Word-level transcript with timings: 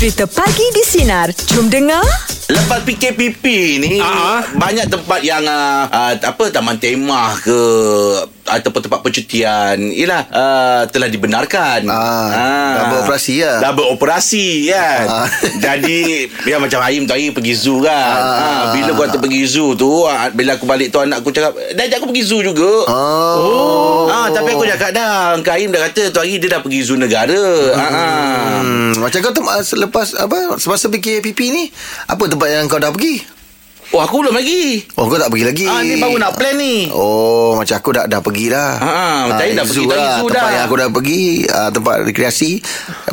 Cerita 0.00 0.24
Pagi 0.24 0.64
di 0.72 0.80
Sinar. 0.80 1.28
Jom 1.52 1.68
dengar. 1.68 2.00
Lepas 2.48 2.80
PKPP 2.88 3.44
ni 3.84 4.00
Ah. 4.00 4.40
banyak 4.56 4.88
tempat 4.88 5.20
yang 5.20 5.44
uh, 5.44 5.84
uh, 5.92 6.16
apa 6.16 6.48
taman 6.48 6.80
tema 6.80 7.36
ke 7.36 7.60
ataupun 8.50 8.80
tempat 8.82 9.00
percutian 9.00 9.76
ialah 9.78 10.22
uh, 10.30 10.82
telah 10.90 11.06
dibenarkan. 11.06 11.86
Ah, 11.86 12.74
dah 12.74 12.84
beroperasi 12.90 13.34
lah. 13.42 13.58
Dah 13.62 13.72
beroperasi 13.72 14.46
kan. 14.68 15.04
Ah. 15.06 15.28
Jadi 15.64 16.26
ya 16.44 16.58
macam 16.58 16.82
Aim 16.82 17.06
tu 17.06 17.14
Aim 17.14 17.30
pergi 17.30 17.54
zoo 17.54 17.80
kan. 17.80 17.94
Ah. 18.20 18.38
Ah. 18.40 18.62
bila 18.74 18.90
aku 18.92 19.02
kata 19.06 19.18
pergi 19.18 19.42
zoo 19.46 19.78
tu 19.78 20.04
ah, 20.04 20.28
bila 20.30 20.58
aku 20.58 20.66
balik 20.66 20.90
tu 20.90 20.98
anak 20.98 21.22
aku 21.22 21.30
cakap 21.30 21.54
dah 21.54 21.82
ajak 21.86 21.96
aku 22.02 22.08
pergi 22.10 22.24
zoo 22.26 22.40
juga. 22.42 22.72
Oh. 22.90 24.10
Ah, 24.10 24.26
tapi 24.30 24.52
aku 24.52 24.66
cakap 24.66 24.90
dah 24.90 25.38
Kak 25.40 25.54
Aim 25.56 25.70
dah 25.70 25.86
kata 25.88 26.10
tu 26.10 26.18
hari 26.18 26.36
dia 26.36 26.50
dah 26.50 26.60
pergi 26.60 26.80
zoo 26.82 26.98
negara. 26.98 27.42
Ah. 27.72 28.60
Hmm, 28.60 28.92
macam 28.98 29.18
kau 29.22 29.32
tu 29.32 29.42
mas- 29.42 29.72
lepas 29.72 30.12
apa 30.14 30.58
semasa 30.58 30.90
PKPP 30.90 31.40
ni 31.48 31.64
apa 32.04 32.22
tempat 32.26 32.48
yang 32.50 32.66
kau 32.66 32.82
dah 32.82 32.90
pergi? 32.90 33.39
Oh 33.90 33.98
aku 33.98 34.22
belum 34.22 34.38
lagi. 34.38 34.86
Oh 34.94 35.10
kau 35.10 35.18
tak 35.18 35.34
pergi 35.34 35.44
lagi. 35.50 35.66
Ah 35.66 35.82
ni 35.82 35.98
baru 35.98 36.14
nak 36.14 36.38
plan 36.38 36.54
ni. 36.54 36.86
Oh 36.94 37.58
macam 37.58 37.74
aku 37.74 37.90
dah 37.90 38.06
dah 38.06 38.22
pergi 38.22 38.46
dah. 38.46 38.70
Ah, 38.78 39.20
macam 39.26 39.44
ni 39.50 39.58
dah 39.58 39.66
pergi 39.66 39.82
zoo 39.82 39.90
lah. 39.90 40.14
Tempat 40.22 40.30
dah. 40.30 40.50
yang 40.54 40.64
aku 40.70 40.76
dah 40.78 40.88
pergi 40.94 41.22
ah, 41.50 41.68
tempat 41.74 41.96
rekreasi 42.06 42.50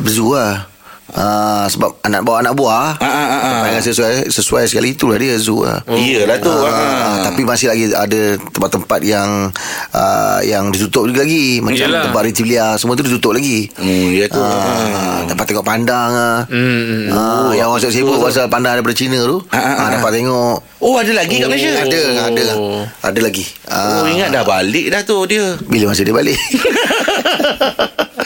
zoo 0.06 0.38
lah. 0.38 0.70
Ah, 1.08 1.64
sebab 1.66 1.96
anak 2.02 2.20
bawa 2.20 2.40
anak 2.40 2.52
buah. 2.52 2.96
Ah, 2.96 3.06
ah, 3.06 3.26
ah, 3.26 3.40
ah. 3.64 3.80
Sesuai 3.80 4.28
sesuai 4.28 4.64
sekali 4.66 4.92
itulah 4.92 5.16
dia 5.16 5.34
zoo 5.36 5.64
lah. 5.64 5.80
Oh. 5.84 5.96
Iyalah 5.96 6.36
tu. 6.36 6.52
Ah, 6.52 6.66
Ah. 6.68 7.16
Tapi 7.24 7.42
masih 7.42 7.68
lagi 7.68 7.88
ada 7.88 8.20
tempat-tempat 8.36 9.00
yang 9.00 9.48
uh, 9.90 10.38
yang 10.42 10.68
ditutup 10.68 11.04
juga 11.04 11.24
lagi 11.24 11.58
macam 11.58 11.88
Yelah. 11.88 12.04
tempat 12.04 12.22
Retilia 12.22 12.76
semua 12.76 12.92
tu 12.92 13.02
ditutup 13.02 13.32
lagi. 13.32 13.72
Hmm, 13.74 14.08
ya 14.10 14.28
tu. 14.28 14.36
Ah, 14.36 15.24
dapat 15.24 15.44
tengok 15.46 15.64
pandang 15.64 16.10
ah. 16.10 16.38
Hmm. 16.44 17.08
Ah, 17.08 17.50
yang 17.52 17.68
orang 17.68 17.88
sibuk 17.88 18.18
pasal 18.18 18.46
pandang 18.46 18.76
daripada 18.76 18.92
China 18.92 19.24
tu. 19.24 19.40
Ah, 19.48 19.56
ah, 19.56 19.64
Ah, 19.64 19.76
ah. 19.78 19.88
dapat 19.94 20.10
tengok. 20.14 20.56
Oh, 20.78 20.94
ada 20.94 21.10
lagi 21.10 21.36
kat 21.36 21.48
Malaysia? 21.48 21.72
Ada, 21.74 22.00
ada. 22.30 22.46
Oh. 22.54 22.82
Ada 23.00 23.18
lagi. 23.20 23.44
Oh, 23.64 23.72
Ah, 23.72 24.06
ingat 24.06 24.28
dah 24.28 24.44
balik 24.44 24.86
dah 24.88 25.02
tu 25.02 25.24
dia. 25.24 25.56
Bila 25.62 25.90
masa 25.90 26.04
dia 26.04 26.12
balik? 26.12 26.38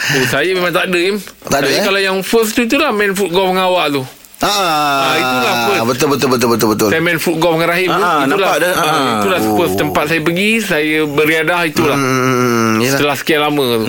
Oh, 0.04 0.24
saya 0.26 0.50
memang 0.50 0.70
tak 0.70 0.86
ada 0.86 0.98
Im. 0.98 1.16
Tak 1.42 1.58
ada, 1.58 1.64
Saya 1.64 1.78
eh? 1.78 1.84
Kalau 1.84 2.00
yang 2.00 2.18
first 2.20 2.52
tu 2.52 2.62
Itulah 2.62 2.90
main 2.90 3.12
foot 3.12 3.30
golf 3.30 3.48
dengan 3.48 3.66
awak 3.66 3.86
tu 3.92 4.02
ah, 4.40 5.14
itulah 5.14 5.52
apa. 5.54 5.72
Betul 5.86 6.08
betul 6.10 6.28
betul 6.28 6.48
betul 6.50 6.68
betul. 6.68 6.88
Saya 6.88 6.98
main 7.00 7.14
foot 7.16 7.38
golf 7.38 7.54
dengan 7.54 7.70
Rahim 7.70 7.88
tu 7.88 7.94
Ah, 7.96 8.20
Itulah 8.20 8.26
nampak 8.26 8.56
dah. 8.58 8.72
ah, 8.72 8.82
Ah. 8.82 9.10
Itulah 9.16 9.38
Oh. 9.40 9.54
first 9.56 9.74
tempat 9.76 10.04
saya 10.06 10.20
pergi 10.20 10.50
Saya 10.58 10.96
beriadah 11.04 11.60
itulah 11.64 11.94
Hmm, 11.94 12.72
yelah. 12.76 12.90
Setelah 12.92 13.14
sekian 13.14 13.40
lama 13.40 13.62
tu 13.78 13.86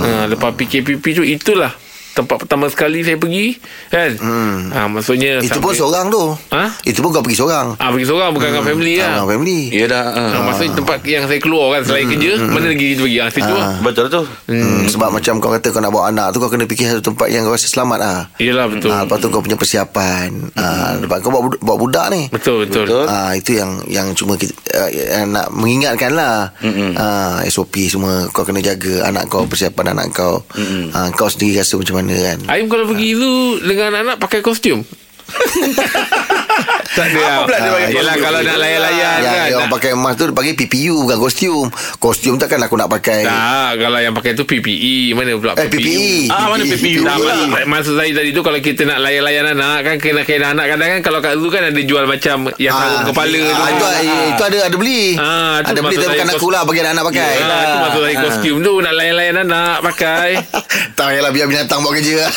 ha, 0.00 0.24
Lepas 0.26 0.50
PKPP 0.54 1.04
tu 1.12 1.22
Itulah 1.22 1.72
Tempat 2.14 2.36
pertama 2.40 2.70
sekali 2.70 3.02
saya 3.02 3.18
pergi 3.18 3.58
Kan 3.90 4.14
Hmm. 4.16 4.70
ha, 4.70 4.86
Maksudnya 4.86 5.42
Itu 5.42 5.58
pun 5.58 5.74
sampai- 5.74 5.78
seorang 5.82 6.06
tu. 6.08 6.24
Ha? 6.48 6.64
Itu 6.82 7.02
pun 7.02 7.10
kau 7.10 7.20
pergi 7.20 7.36
seorang. 7.36 7.74
Ah 7.76 7.90
pergi 7.90 8.06
seorang 8.06 8.30
bukan 8.30 8.48
dengan 8.48 8.64
family 8.64 8.94
lah. 8.96 9.10
Orang 9.18 9.28
family. 9.34 9.60
Ya 9.68 9.86
dah. 9.86 10.04
Ha, 10.06 10.22
ah. 10.30 10.42
maksudnya 10.44 10.72
tempat 10.74 10.98
yang 11.02 11.26
saya 11.26 11.40
keluar 11.42 11.66
kan 11.74 11.82
selain 11.84 12.06
kerja, 12.06 12.30
mana 12.40 12.66
lagi 12.70 12.86
kita 12.94 13.02
pergi? 13.02 13.18
Ah 13.18 13.28
situ 13.28 13.52
lah. 13.52 13.68
Betul 13.82 14.06
tu. 14.06 14.22
Hmm. 14.46 14.86
Sebab 14.86 15.08
macam 15.10 15.34
kau 15.38 15.50
kata 15.50 15.66
kau 15.68 15.82
nak 15.82 15.90
bawa 15.90 16.04
anak 16.08 16.30
tu 16.30 16.38
kau 16.38 16.46
kena 16.46 16.64
fikir 16.64 16.86
satu 16.88 17.02
tempat 17.04 17.26
yang 17.28 17.42
kau 17.42 17.52
rasa 17.52 17.66
selamat 17.66 17.98
ah. 18.00 18.20
Iyalah 18.38 18.66
betul. 18.70 18.88
Ah, 18.88 19.02
lepas 19.02 19.18
tu 19.18 19.26
kau 19.28 19.42
punya 19.42 19.58
persiapan. 19.58 20.28
Ah, 20.54 20.94
lepas 20.96 21.18
kau 21.18 21.34
bawa, 21.34 21.50
bawa 21.58 21.76
budak 21.76 22.06
ni. 22.08 22.30
Betul 22.30 22.64
betul. 22.64 22.86
Betul. 22.86 23.04
Ah 23.06 23.34
itu 23.34 23.58
yang 23.58 23.82
yang 23.90 24.14
cuma 24.14 24.38
kita 24.38 24.54
uh, 24.72 24.88
yang 24.88 25.34
nak 25.34 25.50
mengingatkan 25.50 26.14
lah. 26.14 26.54
Ah 26.94 27.42
SOP 27.44 27.90
semua 27.90 28.30
kau 28.30 28.46
kena 28.46 28.62
jaga 28.62 29.08
anak 29.08 29.26
kau 29.26 29.42
persiapan 29.44 29.98
anak 29.98 30.14
kau. 30.14 30.46
Ah 30.94 31.10
kau 31.10 31.26
sendiri 31.26 31.58
rasa 31.58 31.74
macam 31.74 31.96
mana 31.96 32.03
kan? 32.12 32.38
Aim 32.52 32.66
kalau 32.68 32.84
pergi 32.90 33.16
tu 33.16 33.32
dengan 33.64 33.92
anak 34.04 34.16
pakai 34.20 34.44
kostum. 34.44 34.84
tak 36.96 37.06
ada. 37.06 37.20
Apa 37.20 37.40
pula 37.44 37.58
dia 37.58 37.70
Ah, 37.74 37.78
Yelah 37.84 38.14
kostum? 38.14 38.24
kalau 38.24 38.40
nak 38.40 38.56
layan-layan 38.56 39.00
yang, 39.16 39.22
kan. 39.24 39.44
yang 39.44 39.58
orang 39.58 39.72
pakai 39.72 39.90
emas 39.92 40.12
tu 40.14 40.24
dia 40.24 40.34
panggil 40.34 40.54
PPU 40.56 40.96
bukan 41.02 41.18
kostum. 41.18 41.66
Kostum 41.96 42.34
takkan 42.36 42.60
aku 42.60 42.74
nak 42.74 42.88
pakai. 42.88 43.22
Tak, 43.22 43.70
kalau 43.78 43.98
yang 43.98 44.12
pakai 44.12 44.32
tu 44.32 44.44
PPE. 44.44 44.96
Mana 45.12 45.34
pula 45.34 45.52
Eh 45.54 45.66
PPE. 45.66 46.28
Ah, 46.28 46.46
mana 46.48 46.62
PPU 46.64 47.02
Tak, 47.02 47.16
pula? 47.16 47.34
maksud, 47.34 47.66
maksud 47.66 47.94
saya 47.94 48.10
tadi 48.12 48.30
tu 48.30 48.40
Kalau 48.40 48.58
kita 48.58 48.82
nak 48.84 48.98
layan-layan 48.98 49.44
anak 49.50 49.78
Kan 49.82 49.94
kena 49.96 50.22
kena 50.22 50.46
anak 50.50 50.66
Kadang 50.68 50.88
kan 50.90 51.00
Kalau 51.02 51.18
kat 51.20 51.32
tu 51.34 51.48
kan 51.48 51.62
Ada 51.64 51.80
jual 51.80 52.04
macam 52.04 52.36
Yang 52.56 52.74
sarung 52.74 53.04
kepala 53.06 53.40
tu 53.40 53.54
ah, 53.54 53.68
itu, 53.68 53.84
itu 54.28 54.42
ada 54.44 54.58
ada 54.64 54.76
beli. 54.76 55.02
Ah, 55.14 55.60
ada 55.60 55.76
beli 55.76 55.96
tapi 55.96 56.08
bukan 56.10 56.28
aku 56.32 56.48
lah 56.48 56.62
bagi 56.62 56.80
anak-anak 56.80 57.04
pakai. 57.06 57.30
Yelah, 57.34 57.60
tu 57.62 57.76
maksud 57.78 58.00
saya 58.02 58.16
kostum 58.20 58.56
tu 58.60 58.72
Nak 58.78 58.92
layan-layan 58.94 59.36
anak 59.40 59.76
Pakai 59.84 60.30
tak 60.96 61.04
payahlah 61.06 61.30
biar 61.30 61.46
binatang 61.46 61.80
buat 61.80 61.92
kerja 61.92 62.22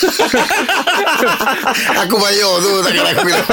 Aku 2.06 2.16
bayar 2.18 2.52
tu 2.58 2.72
Takkan 2.82 3.04
aku 3.08 3.22
bilang 3.24 3.46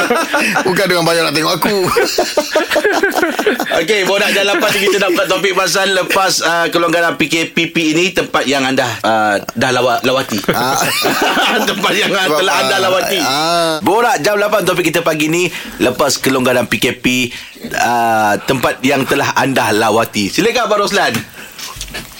Bukan 0.62 0.84
orang 0.86 1.06
bayar 1.06 1.22
nak 1.26 1.34
tengok 1.34 1.52
aku 1.58 1.76
Okey, 3.82 4.06
borak 4.06 4.30
jalan 4.30 4.54
lepas 4.54 4.70
kita 4.70 4.96
nak 5.02 5.10
buka 5.16 5.24
topik 5.26 5.52
pasal 5.56 5.88
lepas 5.90 6.32
uh, 6.44 6.66
kelonggaran 6.70 7.18
PKPP 7.18 7.76
ini 7.96 8.14
tempat 8.14 8.46
yang 8.46 8.62
anda 8.62 8.86
uh, 9.02 9.42
dah 9.56 9.70
lawa, 9.74 9.98
lawati. 10.06 10.38
Ah. 10.54 10.78
tempat 11.70 11.92
yang 11.96 12.10
Sebab, 12.12 12.38
telah 12.38 12.54
anda 12.62 12.76
lawati. 12.78 13.18
ah. 13.18 13.74
Borak 13.82 14.22
jam 14.22 14.38
8 14.38 14.62
topik 14.62 14.94
kita 14.94 15.02
pagi 15.02 15.26
ni 15.26 15.50
lepas 15.82 16.22
kelonggaran 16.22 16.70
PKP 16.70 17.34
uh, 17.74 18.38
tempat 18.46 18.78
yang 18.86 19.02
telah 19.08 19.34
anda 19.34 19.74
lawati. 19.74 20.30
Silakan 20.30 20.70
Abang 20.70 20.80
Roslan. 20.86 21.14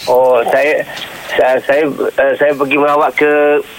Oh, 0.05 0.43
saya 0.53 0.85
saya 1.35 1.57
saya, 1.65 1.83
uh, 1.89 2.35
saya 2.37 2.53
pergi 2.53 2.77
melawat 2.77 3.15
ke 3.17 3.31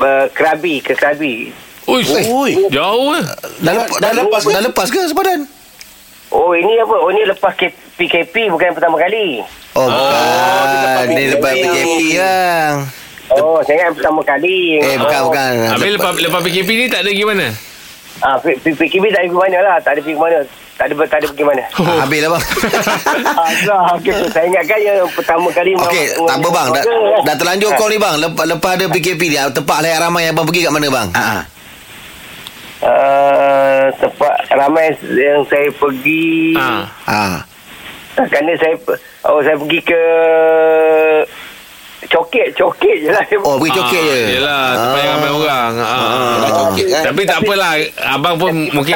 uh, 0.01 0.25
Krabi, 0.31 0.81
ke 0.81 0.95
Krabi. 0.95 1.64
Uish, 1.85 2.09
Ui. 2.25 2.51
Jauh 2.67 3.13
eh 3.13 3.23
dah, 3.59 3.73
lepas, 3.75 3.97
dah, 3.99 4.11
lepas 4.11 4.41
Dah 4.43 4.63
lepas 4.63 4.87
ke 4.87 5.05
sepadan? 5.05 5.45
Oh, 6.27 6.51
ini 6.51 6.75
apa? 6.77 6.95
Oh, 6.97 7.09
ini 7.09 7.21
lepas 7.23 7.53
K- 7.53 7.71
PKP 7.95 8.49
bukan 8.49 8.65
yang 8.65 8.75
pertama 8.75 8.97
kali. 8.97 9.39
Oh, 9.71 9.85
bukan 9.85 11.05
Ni 11.07 11.23
lepas 11.29 11.53
PKP 11.53 11.97
bang 12.17 12.75
Oh, 13.31 13.57
saya 13.61 13.75
ingat 13.79 13.93
pertama 13.95 14.21
kali. 14.21 14.77
Eh 14.77 14.97
bukan 14.97 15.19
oh. 15.19 15.25
bukan 15.29 15.51
Habis 15.67 15.89
lepas, 15.93 16.11
lepas 16.15 16.41
PKP 16.41 16.69
ni 16.75 16.85
Tak 16.87 17.01
ada 17.01 17.09
pergi 17.09 17.25
mana 17.25 17.47
Ah, 18.17 18.35
P- 18.39 18.55
P- 18.55 18.73
PKP 18.73 19.11
tak 19.11 19.19
ada 19.19 19.27
pergi 19.27 19.39
mana 19.39 19.57
lah. 19.59 19.75
Tak 19.77 19.91
ada 19.91 19.99
pergi 19.99 20.15
mana. 20.15 20.39
Tak 20.75 20.85
ada, 20.85 20.93
tak 21.05 21.17
ada 21.17 21.27
pergi 21.29 21.45
mana. 21.45 21.63
Ah, 21.73 21.97
Habis 22.01 22.19
lah 22.19 22.29
bang 22.31 22.43
ah, 23.33 23.47
itulah. 23.49 23.81
Okay, 23.95 24.13
saya 24.29 24.45
ingatkan 24.45 24.79
yang 24.81 25.07
pertama 25.09 25.47
kali... 25.49 25.71
Okey, 25.73 26.05
tak 26.17 26.35
apa 26.35 26.47
bang. 26.49 26.67
Dah, 26.69 26.83
dah 27.21 27.35
terlanjur 27.35 27.69
Ah. 27.69 27.77
kau 27.77 27.87
ni 27.87 27.97
bang. 27.97 28.15
Lepas, 28.17 28.43
lepas 28.45 28.71
ada 28.73 28.85
PKP 28.89 29.21
ni, 29.25 29.37
tempat 29.51 29.77
layak 29.79 29.99
ramai 30.01 30.21
yang 30.23 30.33
abang 30.33 30.45
pergi 30.45 30.61
kat 30.63 30.71
mana 30.71 30.87
bang? 30.89 31.07
Ha 31.11 31.21
ah. 31.21 31.41
Uh, 32.83 33.87
tempat 33.97 34.35
ramai 34.51 34.91
yang 35.15 35.47
saya 35.47 35.71
pergi... 35.71 36.53
ha. 36.59 36.91
Ah. 37.07 37.39
Kerana 38.15 38.55
saya 38.55 38.75
oh 39.27 39.43
saya 39.43 39.59
pergi 39.59 39.79
ke 39.83 40.03
Coket, 42.05 42.53
coket 42.53 42.97
je 43.01 43.09
lah. 43.09 43.25
Oh, 43.41 43.57
pergi 43.57 43.81
coket 43.81 44.03
je. 44.05 44.13
Ah, 44.13 44.29
Yelah 44.37 44.65
Tempat 44.77 44.99
yang 45.01 45.13
ramai 45.17 45.31
orang 45.33 45.71
ah. 45.81 45.89
Ah, 45.89 46.51
coket 46.53 46.87
kan. 46.93 47.03
Tapi 47.11 47.21
tak 47.25 47.37
apalah 47.41 47.73
Abang 48.13 48.35
pun 48.37 48.53
mungkin 48.71 48.95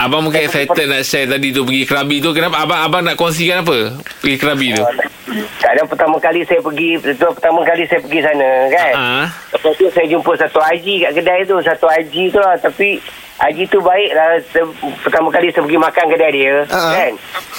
Abang 0.00 0.24
mungkin 0.24 0.48
excited 0.48 0.88
nak 0.88 1.04
share 1.04 1.28
tadi 1.28 1.52
tu 1.52 1.68
Pergi 1.68 1.84
Krabi 1.84 2.24
tu 2.24 2.32
Kenapa 2.32 2.64
abang 2.64 2.80
abang 2.80 3.02
nak 3.04 3.20
kongsikan 3.20 3.60
apa 3.60 4.00
Pergi 4.24 4.36
Krabi 4.40 4.72
tu 4.72 4.84
Tak 5.60 5.70
ada 5.76 5.82
pertama 5.86 6.16
kali 6.18 6.42
saya 6.42 6.58
pergi, 6.58 6.98
itu 6.98 7.26
pertama 7.38 7.62
kali 7.62 7.86
saya 7.86 8.02
pergi 8.02 8.18
sana 8.18 8.48
kan. 8.66 8.92
Ah. 8.98 9.26
Lepas 9.54 9.72
tu 9.78 9.86
saya 9.94 10.06
jumpa 10.10 10.32
satu 10.34 10.58
haji 10.58 10.94
kat 11.06 11.12
kedai 11.14 11.40
tu, 11.46 11.56
satu 11.62 11.86
haji 11.86 12.22
tu 12.34 12.40
lah. 12.42 12.58
Tapi 12.58 12.98
haji 13.40 13.64
tu 13.66 13.80
baik 13.80 14.10
lah. 14.12 14.30
Se- 14.46 14.74
pertama 15.00 15.28
kali 15.28 15.48
saya 15.48 15.64
pergi 15.64 15.78
makan 15.78 16.04
kedai 16.06 16.30
dia 16.30 16.54
Ah. 16.68 16.92
kan. 16.94 17.12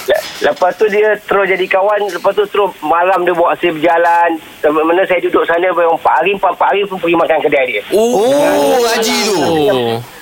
Le- 0.04 0.22
Lepas 0.42 0.72
tu 0.74 0.86
dia 0.86 1.10
terus 1.20 1.44
jadi 1.44 1.66
kawan. 1.68 2.00
Lepas 2.08 2.32
tu 2.32 2.44
terus 2.46 2.70
malam 2.80 3.22
dia 3.22 3.30
bawa 3.32 3.54
saya 3.54 3.70
berjalan. 3.70 4.30
Sampai 4.58 4.82
Mana 4.82 5.02
saya 5.02 5.18
duduk 5.20 5.42
sana 5.42 5.68
berapa 5.68 5.92
empat 5.92 6.14
hari, 6.16 6.30
empat, 6.32 6.50
empat 6.52 6.68
hari 6.68 6.80
pun 6.84 6.98
pergi 6.98 7.16
makan 7.16 7.38
kedai 7.40 7.64
dia. 7.68 7.82
Oh, 7.90 8.78
haji 8.84 9.16
tu. 9.24 9.38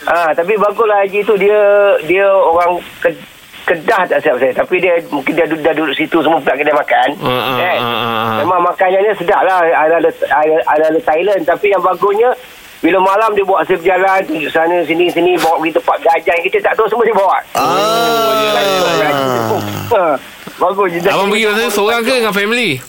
Ah, 0.03 0.33
tapi 0.33 0.57
baguslah 0.57 1.01
haji 1.01 1.21
tu 1.23 1.35
dia 1.37 1.61
dia 2.03 2.27
orang 2.27 2.77
ke, 2.99 3.13
Kedah 3.61 4.03
tak 4.03 4.19
siap 4.19 4.35
saya 4.35 4.51
Tapi 4.57 4.81
dia 4.81 4.97
Mungkin 5.07 5.31
dia 5.31 5.45
duduk, 5.45 5.61
dah 5.61 5.71
duduk 5.71 5.93
situ 5.93 6.17
Semua 6.19 6.41
pula 6.41 6.57
kedai 6.57 6.73
makan 6.73 7.09
ah, 7.21 7.55
kan? 7.55 7.79
ah, 7.79 7.93
ah, 7.93 8.09
ah. 8.27 8.37
Memang 8.41 8.61
makanannya 8.65 9.13
sedap 9.15 9.45
lah 9.45 9.61
Ada 9.61 10.01
ada, 10.01 10.11
ada 10.67 10.99
Thailand 10.99 11.45
Tapi 11.45 11.69
yang 11.69 11.79
bagusnya 11.79 12.33
Bila 12.81 12.99
malam 12.99 13.31
dia 13.33 13.45
saya 13.45 13.77
berjalan 13.77 14.21
Tunjuk 14.25 14.51
sana 14.51 14.77
sini 14.83 15.07
sini 15.07 15.37
Bawa 15.37 15.57
pergi 15.59 15.73
tempat 15.75 15.97
gajah 16.01 16.37
kita 16.41 16.57
tak 16.61 16.73
tahu 16.75 16.87
semua 16.87 17.05
dia 17.05 17.13
bawa 17.13 17.37
Ah. 17.53 17.61
ha, 19.91 20.03
Bagus 20.61 20.89
je 20.91 20.99
Abang 21.05 21.29
pergi 21.29 21.45
masa 21.47 21.69
seorang 21.69 22.01
ke 22.01 22.13
dengan 22.15 22.33
family 22.33 22.81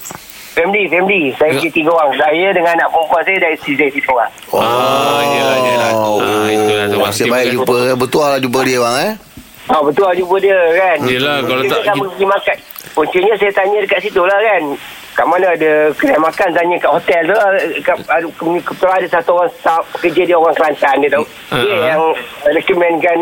Family 0.52 0.84
Family 0.88 1.24
Saya 1.34 1.56
pergi 1.56 1.70
tiga 1.74 1.92
orang 1.92 2.12
Saya 2.14 2.48
dengan 2.52 2.72
anak 2.74 2.88
perempuan 2.90 3.22
saya 3.22 3.50
isteri 3.50 3.74
saya 3.76 3.90
tiga 3.90 4.10
orang 4.12 4.32
Ah, 4.52 5.22
yelah, 5.26 5.58
yelah. 5.62 5.92
Ah, 5.94 6.46
itulah 6.46 6.86
tu. 6.86 6.98
Nasib 6.98 7.26
baik 7.28 7.48
jumpa. 7.54 7.76
Betul 7.96 8.22
lah 8.22 8.38
jumpa 8.38 8.60
dia 8.62 8.78
bang 8.78 8.96
eh. 9.02 9.14
Ah 9.68 9.80
betul 9.80 10.04
lah 10.04 10.14
jumpa 10.14 10.36
dia 10.38 10.58
kan. 10.74 10.98
Yelah, 11.02 11.38
kalau 11.42 11.64
Kita 11.64 11.72
tak- 11.74 11.86
sama 11.88 12.04
pergi 12.10 12.26
makan. 12.28 12.58
Puncanya 12.92 13.34
saya 13.36 13.52
tanya 13.52 13.78
dekat 13.80 14.00
situ 14.02 14.22
lah 14.22 14.36
kan. 14.38 14.64
kat 15.12 15.26
mana 15.26 15.44
ada 15.50 15.72
kedai 15.92 16.16
makan 16.18 16.50
tanya 16.50 16.76
kat 16.78 16.88
hotel 16.90 17.22
tu 17.22 17.36
ah, 17.36 17.52
kat, 17.82 17.98
ada, 18.06 18.26
kebetulan 18.32 18.96
ada 18.96 19.08
satu 19.12 19.32
orang 19.34 19.52
staff 19.54 19.84
pekerja 19.92 20.24
dia 20.24 20.38
orang 20.38 20.56
Kelantan 20.56 20.96
dia 20.98 21.10
tahu 21.10 21.26
dia 21.52 21.60
Uh-uh. 21.60 21.84
yang 21.84 22.02
recommendkan 22.50 23.18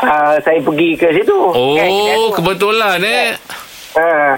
uh, 0.00 0.34
saya 0.40 0.58
pergi 0.58 0.90
ke 0.94 1.06
situ 1.12 1.38
Kan, 1.38 1.88
Oh, 1.88 2.10
tu. 2.26 2.34
kebetulan 2.34 2.98
eh. 3.00 3.38
ha. 3.94 4.34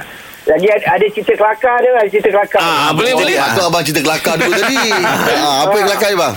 lagi 0.47 0.69
ada, 0.69 0.87
ada 0.91 1.07
cerita 1.09 1.33
kelakar 1.35 1.77
dia 1.79 1.91
ada 1.95 2.11
cerita 2.11 2.29
kelakar 2.31 2.61
Ah, 2.61 2.93
boleh 2.93 3.13
boleh. 3.15 3.35
Aku 3.39 3.61
abang 3.63 3.81
cerita 3.81 4.01
kelakar 4.03 4.35
dulu 4.37 4.53
tadi 4.55 4.77
ha, 4.93 5.49
Apa 5.65 5.75
yang 5.75 5.87
kelakar 5.89 6.09
je 6.11 6.19
bang? 6.19 6.35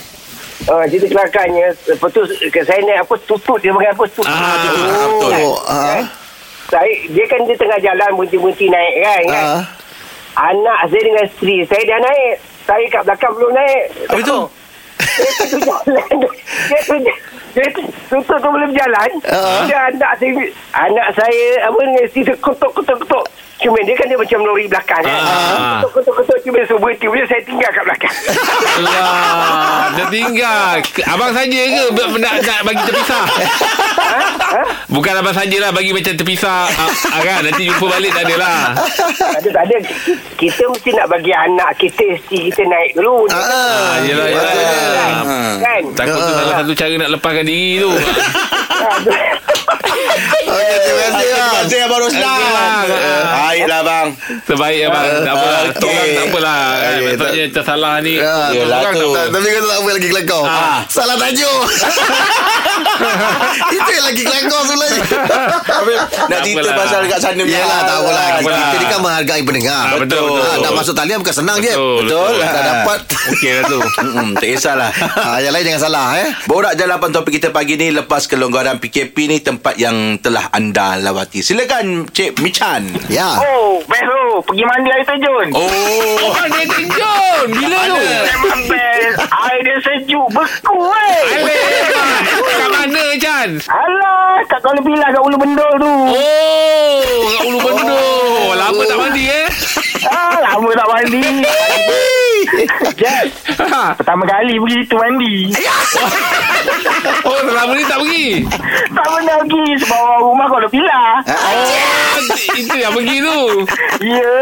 Uh, 0.64 0.84
cerita 0.88 1.08
kelakarnya 1.12 1.68
Lepas 1.86 2.08
tu 2.10 2.22
ke- 2.48 2.64
Saya 2.64 2.80
naik 2.82 3.00
apa 3.02 3.14
Tutut 3.22 3.60
dia 3.60 3.68
panggil 3.70 3.92
apa 3.92 4.04
Tutut 4.08 4.26
Ah, 4.26 4.56
betul. 5.12 5.32
Oh, 5.44 5.60
ha. 5.62 6.23
Saya, 6.70 6.94
Dia 7.10 7.26
kan 7.28 7.40
dia 7.44 7.56
tengah 7.56 7.80
jalan 7.80 8.10
Berhenti-berhenti 8.16 8.68
naik 8.70 8.96
kan, 9.02 9.24
kan? 9.28 9.46
Ha. 9.46 9.60
Anak 10.54 10.80
saya 10.90 11.02
dengan 11.02 11.24
isteri 11.28 11.58
Saya 11.68 11.84
dah 11.86 12.00
naik 12.02 12.36
Saya 12.66 12.86
kat 12.90 13.02
belakang 13.06 13.34
belum 13.38 13.52
naik 13.54 13.84
Apa 14.10 14.22
tu? 14.22 14.40
Dia 15.04 15.30
tu 15.46 15.58
jalan 15.62 16.08
Dia 16.70 16.80
tu 16.86 16.96
dia 17.54 17.70
tu 17.70 17.86
tutup 18.10 18.38
tu 18.42 18.50
belum 18.50 18.72
jalan 18.74 19.10
Ah. 19.30 19.62
Dia 19.70 19.78
anak 19.94 20.18
saya 20.18 20.42
Anak 20.74 21.08
saya 21.14 21.46
Apa 21.70 21.78
dengan 21.86 22.02
isteri 22.02 22.22
tu 22.26 22.36
Kutuk-kutuk-kutuk 22.42 23.26
Cuma 23.64 23.80
dia 23.80 23.96
kan 23.96 24.06
dia 24.06 24.16
macam 24.16 24.40
lori 24.44 24.68
belakang 24.68 25.00
kan 25.00 25.16
Ah. 25.16 25.80
Kutuk-kutuk-kutuk 25.82 26.38
Cuma 26.44 26.60
suruh 26.64 26.80
berhenti 26.80 27.06
Bila 27.08 27.24
saya 27.24 27.42
tinggal 27.42 27.70
kat 27.70 27.82
belakang 27.82 28.14
Allah, 28.74 29.88
tertinggal. 29.96 30.76
Abang 31.06 31.32
saja 31.32 31.60
ke 31.62 31.82
nak, 31.94 32.08
nak, 32.18 32.34
nak 32.42 32.60
bagi 32.64 32.82
terpisah? 32.84 33.24
Bukan 34.88 35.14
abang 35.16 35.32
sajalah 35.32 35.70
bagi 35.70 35.92
macam 35.92 36.12
terpisah. 36.12 36.68
Ah, 36.68 36.90
ah, 36.90 37.22
kan 37.22 37.40
nanti 37.42 37.62
jumpa 37.64 37.86
balik 37.88 38.12
tak 38.12 38.24
adalah. 38.26 38.74
ada 39.30 39.48
tak 39.48 39.64
ada 39.64 39.76
kita 40.36 40.62
mesti 40.66 40.90
nak 40.92 41.06
bagi 41.08 41.32
anak 41.32 41.70
kita 41.78 42.02
isteri 42.12 42.50
kita 42.50 42.62
naik 42.66 42.92
dulu 42.94 43.30
Ah, 43.30 43.38
Ah, 43.38 43.94
yelah, 44.02 44.28
yelah. 44.28 44.50
kan, 44.50 45.14
kan? 45.62 45.82
Takut 45.94 46.20
tu 46.20 46.32
salah 46.34 46.56
satu 46.60 46.72
cara 46.74 46.94
nak 46.98 47.10
lepaskan 47.12 47.46
diri 47.46 47.80
tu. 47.80 47.92
Terima 51.04 51.20
kasih 51.20 51.28
Terima 51.28 51.46
bang 51.46 51.62
kasih 51.62 51.80
Abang 51.82 52.00
Roslan 52.00 52.86
Baiklah 53.26 53.82
bang 53.82 54.08
Terbaik 54.44 54.78
ya 54.78 54.88
bang. 54.90 55.06
Tak 55.20 55.34
apa. 55.34 55.48
Tak 55.74 55.84
apalah. 56.26 56.62
Kan? 56.74 56.94
Okey, 56.94 57.16
Maksudnya 57.16 57.46
tersalah 57.50 57.94
ni. 58.00 58.14
Ya, 58.16 58.34
Orang 58.62 58.94
tak- 58.94 59.12
Tak, 59.14 59.26
Tapi 59.32 59.48
kau 59.50 59.64
tak 59.64 59.78
apa 59.78 59.90
lagi 59.92 60.08
kelakar 60.10 60.44
Ah. 60.44 60.80
Salah 60.88 61.16
tajuk 61.18 61.62
Itu 63.70 63.90
yang 63.90 64.06
lagi 64.06 64.22
kelakar 64.22 64.62
sebenarnya 64.64 65.02
Nak 65.02 66.30
Tak 66.30 66.40
cerita 66.44 66.72
pasal 66.74 67.00
dekat 67.04 67.20
sana 67.20 67.44
Yelah 67.44 67.80
tak 67.82 67.96
apalah 67.98 68.24
Kita, 68.24 68.40
apalah. 68.40 68.60
kita 68.60 68.76
ni 68.76 68.86
kan 68.88 69.00
menghargai 69.00 69.42
pendengar 69.44 69.82
Ah, 69.84 69.98
betul. 69.98 70.28
Ah, 70.36 70.56
Nak 70.60 70.72
masuk 70.74 70.94
talian 70.94 71.18
bukan 71.20 71.36
senang 71.36 71.58
je 71.60 71.74
Betul. 71.74 72.32
Dah 72.38 72.64
dapat 72.64 73.00
Okey 73.30 73.52
lah 73.52 73.64
tu. 73.66 73.80
Tak 74.40 74.48
kisahlah 74.48 74.92
ah, 75.16 75.38
Yang 75.40 75.54
lain 75.54 75.66
jangan 75.68 75.82
salah 75.84 76.06
eh 76.18 76.28
Borak 76.46 76.74
jalapan 76.76 77.10
topik 77.12 77.34
kita 77.34 77.50
pagi 77.50 77.76
ni 77.76 77.92
Lepas 77.92 78.26
kelonggaran 78.26 78.78
PKP 78.78 79.16
ni 79.28 79.38
Tempat 79.40 79.76
yang 79.78 79.96
telah 80.18 80.50
anda 80.50 80.93
lawati 81.02 81.40
Silakan 81.42 82.06
Cik 82.12 82.38
Michan. 82.44 82.86
Ya. 83.10 83.40
Oh 83.40 83.82
best 83.88 84.06
tu. 84.06 84.24
Pergi 84.46 84.64
mandi 84.68 84.90
air 84.92 85.06
terjun. 85.08 85.48
Oh. 85.56 85.66
Oh, 86.30 86.46
dia 86.52 86.66
terjun. 86.68 87.48
Bila 87.50 87.80
tu? 87.90 87.98
memang 88.04 88.62
best. 88.70 89.16
Air 89.32 89.60
dia 89.64 89.76
sejuk. 89.82 90.28
Beku 90.30 90.78
eh. 90.94 91.22
Kat 92.54 92.70
mana 92.70 93.04
Chan? 93.18 93.50
alah 93.70 94.42
kat 94.46 94.60
Kuala 94.62 94.82
Pilah 94.84 95.10
kat 95.10 95.22
Ulu 95.24 95.38
Bendul 95.40 95.74
tu. 95.80 95.94
Oh, 96.14 97.26
kat 97.34 97.44
Ulu 97.48 97.60
Bendul. 97.62 98.54
Lama 98.54 98.82
tak 98.88 98.98
mandi 99.00 99.24
eh? 99.28 99.48
ah 100.08 100.36
lama 100.44 100.70
tak 100.76 100.88
mandi 100.92 101.22
Jad 102.96 103.28
Ha. 103.64 103.94
pertama 103.94 104.24
kali 104.24 104.58
pergi 104.58 104.78
situ 104.82 104.96
mandi 104.96 105.36
Oh, 107.24 107.38
selama 107.38 107.74
ni 107.74 107.84
tak 107.84 108.00
pergi? 108.00 108.28
tak 108.90 109.06
pernah 109.06 109.38
pergi 109.42 109.66
sebab 109.80 110.00
rumah 110.22 110.46
Kuala 110.48 110.68
Pilah 110.68 111.12
Oh, 111.24 112.24
itu 112.54 112.76
yang 112.76 112.94
pergi 112.94 113.18
tu. 113.20 113.40
Ya, 114.02 114.36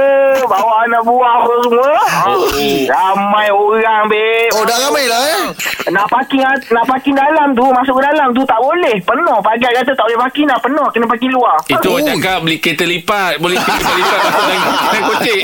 bawa 0.44 0.86
anak 0.86 1.02
buah 1.02 1.34
apa 1.40 1.54
semua. 1.64 1.94
Oh. 2.28 2.46
Ramai 2.86 3.48
orang, 3.50 4.04
be. 4.08 4.52
Oh 4.54 4.64
dah 4.64 4.78
ramai 4.80 5.06
lah 5.08 5.22
eh 5.24 5.44
Nak 5.82 6.06
parking 6.06 6.42
nak 6.44 6.86
parking 6.86 7.16
dalam 7.16 7.52
tu, 7.52 7.66
masuk 7.66 7.98
ke 7.98 8.04
dalam 8.06 8.30
tu 8.32 8.44
tak 8.44 8.60
boleh. 8.60 8.96
Penuh. 9.02 9.38
Pagar 9.42 9.72
kata 9.74 9.92
tak 9.92 10.06
boleh 10.06 10.20
parking 10.20 10.46
nak 10.46 10.60
penuh, 10.62 10.88
kena 10.90 11.06
parking 11.06 11.32
luar. 11.32 11.58
Itu 11.66 11.88
Oh. 11.88 11.98
orang 11.98 12.06
cakap 12.14 12.38
beli 12.46 12.58
kereta 12.58 12.86
lipat. 12.86 13.34
Boleh 13.38 13.58
kereta 13.58 13.90
lipat 13.90 14.20
masuk 14.22 14.44
dalam 14.44 14.62
dalam 14.62 15.04
kocik. 15.10 15.42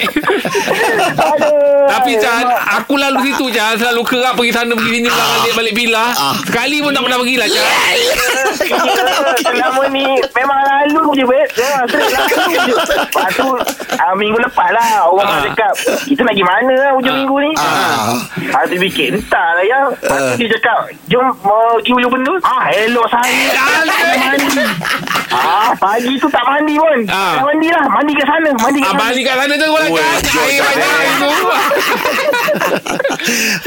Tapi 1.88 2.12
Chan, 2.18 2.46
aku 2.78 2.94
lalu 2.96 3.18
situ 3.26 3.46
Chan. 3.50 3.74
Selalu 3.76 4.02
kerap 4.06 4.34
pergi 4.36 4.52
sana, 4.52 4.72
pergi 4.72 4.92
sini, 4.94 5.08
pulang 5.08 5.30
balik, 5.34 5.54
balik 5.56 5.74
bila. 5.74 6.06
Sekali 6.46 6.78
pun 6.80 6.92
tak 6.92 7.02
pernah 7.02 7.18
pergi 7.18 7.36
lah 7.36 7.48
Chan. 7.48 7.68
Selama 9.40 9.84
ni 9.88 10.06
memang 10.32 10.60
lalu 10.60 11.02
je, 11.14 11.24
bet. 11.24 11.50
Memang 11.54 11.86
sering 11.88 12.12
lalu 12.12 12.36
je. 12.58 12.66
Lepas 12.98 13.30
tu, 13.32 13.48
ah, 13.96 14.14
minggu 14.14 14.38
lepas 14.40 14.70
lah, 14.70 15.06
orang 15.06 15.28
Ah. 15.28 15.42
cakap, 15.44 15.74
kita 16.04 16.22
nak 16.22 16.32
pergi 16.32 16.46
mana 16.46 16.74
lah 16.76 16.92
hujung 16.94 17.12
Ah. 17.12 17.20
minggu 17.20 17.38
ni? 17.40 17.52
Ah. 17.56 18.16
Ah, 18.52 18.64
tu 18.64 18.76
fikir, 18.78 19.14
entah 19.14 19.48
lah 19.54 19.64
ya. 19.64 19.80
Lepas 19.92 20.20
tu 20.28 20.36
dia 20.40 20.50
cakap, 20.54 20.78
jom 21.08 21.26
mau 21.42 21.76
pergi 21.78 21.92
ulu 21.94 22.08
bendul. 22.10 22.38
Ah, 22.42 22.64
elok 22.72 23.06
sangat. 23.08 23.54
Alah. 23.54 24.00
mandi. 24.18 24.64
Ah, 25.30 25.70
pagi 25.76 26.14
tu 26.16 26.28
tak 26.28 26.44
mandi 26.44 26.76
pun. 26.76 27.00
Ah. 27.08 27.38
Tak 27.38 27.46
mandi 27.46 27.68
lah. 27.68 27.86
Mandi 27.88 28.12
kat 28.14 28.26
sana. 28.26 28.52
Mandi 28.56 28.80
kat 28.80 28.88
Ah, 28.88 28.92
sana. 28.92 29.02
balik 29.04 29.24
kat 29.24 29.36
sana 29.36 29.54
tu 29.54 29.68
lah 29.68 29.88
kan. 29.88 30.16
Air 30.40 30.62
banyak 30.64 30.92
itu. 31.06 31.30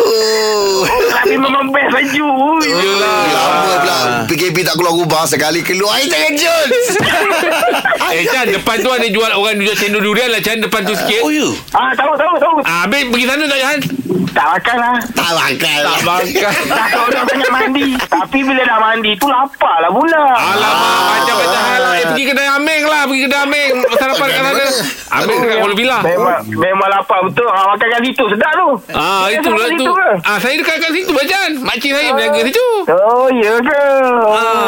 Oh 0.00 0.86
Tapi 1.12 1.36
memang 1.36 1.68
best 1.68 1.90
baju. 1.90 2.26
Yelah. 2.62 3.20
Lama 3.28 3.74
pula 3.76 3.96
PKP 4.26 4.56
tak 4.62 4.74
keluar 4.80 4.96
rumah 4.96 5.22
Sekali 5.24 5.60
keluar 5.60 5.92
Air 5.94 6.08
terkejut 6.08 6.66
Eh 8.10 8.26
Chan, 8.26 8.48
depan 8.48 8.76
tu 8.80 8.90
ada 8.90 9.06
jual 9.06 9.30
orang 9.30 9.54
jual 9.56 9.76
cendol 9.76 10.02
durian 10.02 10.26
lah 10.26 10.42
Chan. 10.42 10.58
Depan 10.58 10.82
tu 10.82 10.96
sikit. 10.96 11.22
Oh 11.22 11.30
you 11.30 11.54
Ah, 11.70 11.94
tahu, 11.94 12.10
tahu, 12.12 12.34
tahu. 12.36 12.56
Ah, 12.64 12.82
Habis 12.82 13.06
pergi 13.06 13.24
sana 13.24 13.44
tak 13.46 13.60
Chan? 13.60 13.78
Tak 14.30 14.46
makan 14.48 14.76
lah. 14.78 14.96
Tak 15.10 15.30
makan 15.32 15.78
Tak 15.80 15.98
makan. 16.00 16.54
Tak 16.70 16.86
seorang 16.90 17.24
banyak 17.24 17.50
mandi. 17.50 17.86
Tapi 18.00 18.38
bila 18.42 18.62
dah 18.64 18.78
mandi 18.80 19.12
tu 19.14 19.26
lapar 19.26 19.76
lah 19.78 19.90
pula. 19.90 20.24
Alamak 20.32 21.02
Macam-macam 21.12 21.60
hal 21.60 21.80
lah 21.80 21.92
eh, 21.92 22.04
Pergi 22.10 22.24
kedai 22.24 22.48
Ameng 22.48 22.82
lah 22.84 23.02
Pergi 23.06 23.22
kedai 23.26 23.40
Ameng 23.40 23.70
Sarapan 23.98 24.26
kat 24.28 24.42
sana 24.42 24.66
Ameng 25.12 25.36
dekat 25.38 25.56
Kuala 25.58 25.74
Pilah 25.74 26.00
Memang, 26.50 26.88
lapar 26.88 27.18
betul. 27.22 27.46
Ah, 27.46 27.64
makan 27.68 27.86
kat 27.88 28.00
situ. 28.02 28.24
Sedap 28.26 28.52
tu. 28.54 28.68
Ah 28.90 29.26
itu 29.28 29.50
lah 29.50 29.68
tu. 29.70 29.86
Ah 30.22 30.36
saya 30.38 30.54
dekat 30.56 30.76
kat 30.78 30.90
situ 30.90 31.10
Bajan. 31.10 31.50
Makcik 31.62 31.90
saya 31.90 32.10
berjaga 32.10 32.40
situ. 32.44 32.66
Oh, 32.90 33.26
ya 33.30 33.54
ke? 33.58 33.82
Ah. 34.26 34.59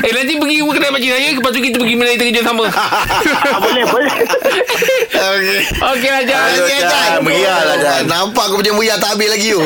Eh 0.00 0.10
nanti 0.10 0.32
pergi 0.34 0.56
ke 0.56 0.70
kedai 0.70 0.90
makcik 0.90 1.10
saya 1.10 1.28
Lepas 1.32 1.50
tu 1.50 1.60
kita 1.60 1.76
pergi 1.76 1.94
menari 1.94 2.16
terkejut 2.16 2.42
sama 2.42 2.64
Ah, 2.74 3.58
boleh, 3.58 3.84
boleh. 3.84 4.16
Okey 5.14 5.58
Okey 5.74 6.08
lah 6.08 6.22
Jan 6.22 6.48
Okey, 6.56 6.78
Jan. 6.78 6.90
Jan. 6.90 7.10
Meriah 7.20 7.58
lah, 7.62 7.76
Jan. 7.76 8.02
Nampak 8.04 8.44
kau 8.46 8.58
punya 8.58 8.72
meriah 8.72 8.96
tak 8.96 9.14
habis 9.14 9.28
lagi 9.28 9.48
tu 9.50 9.62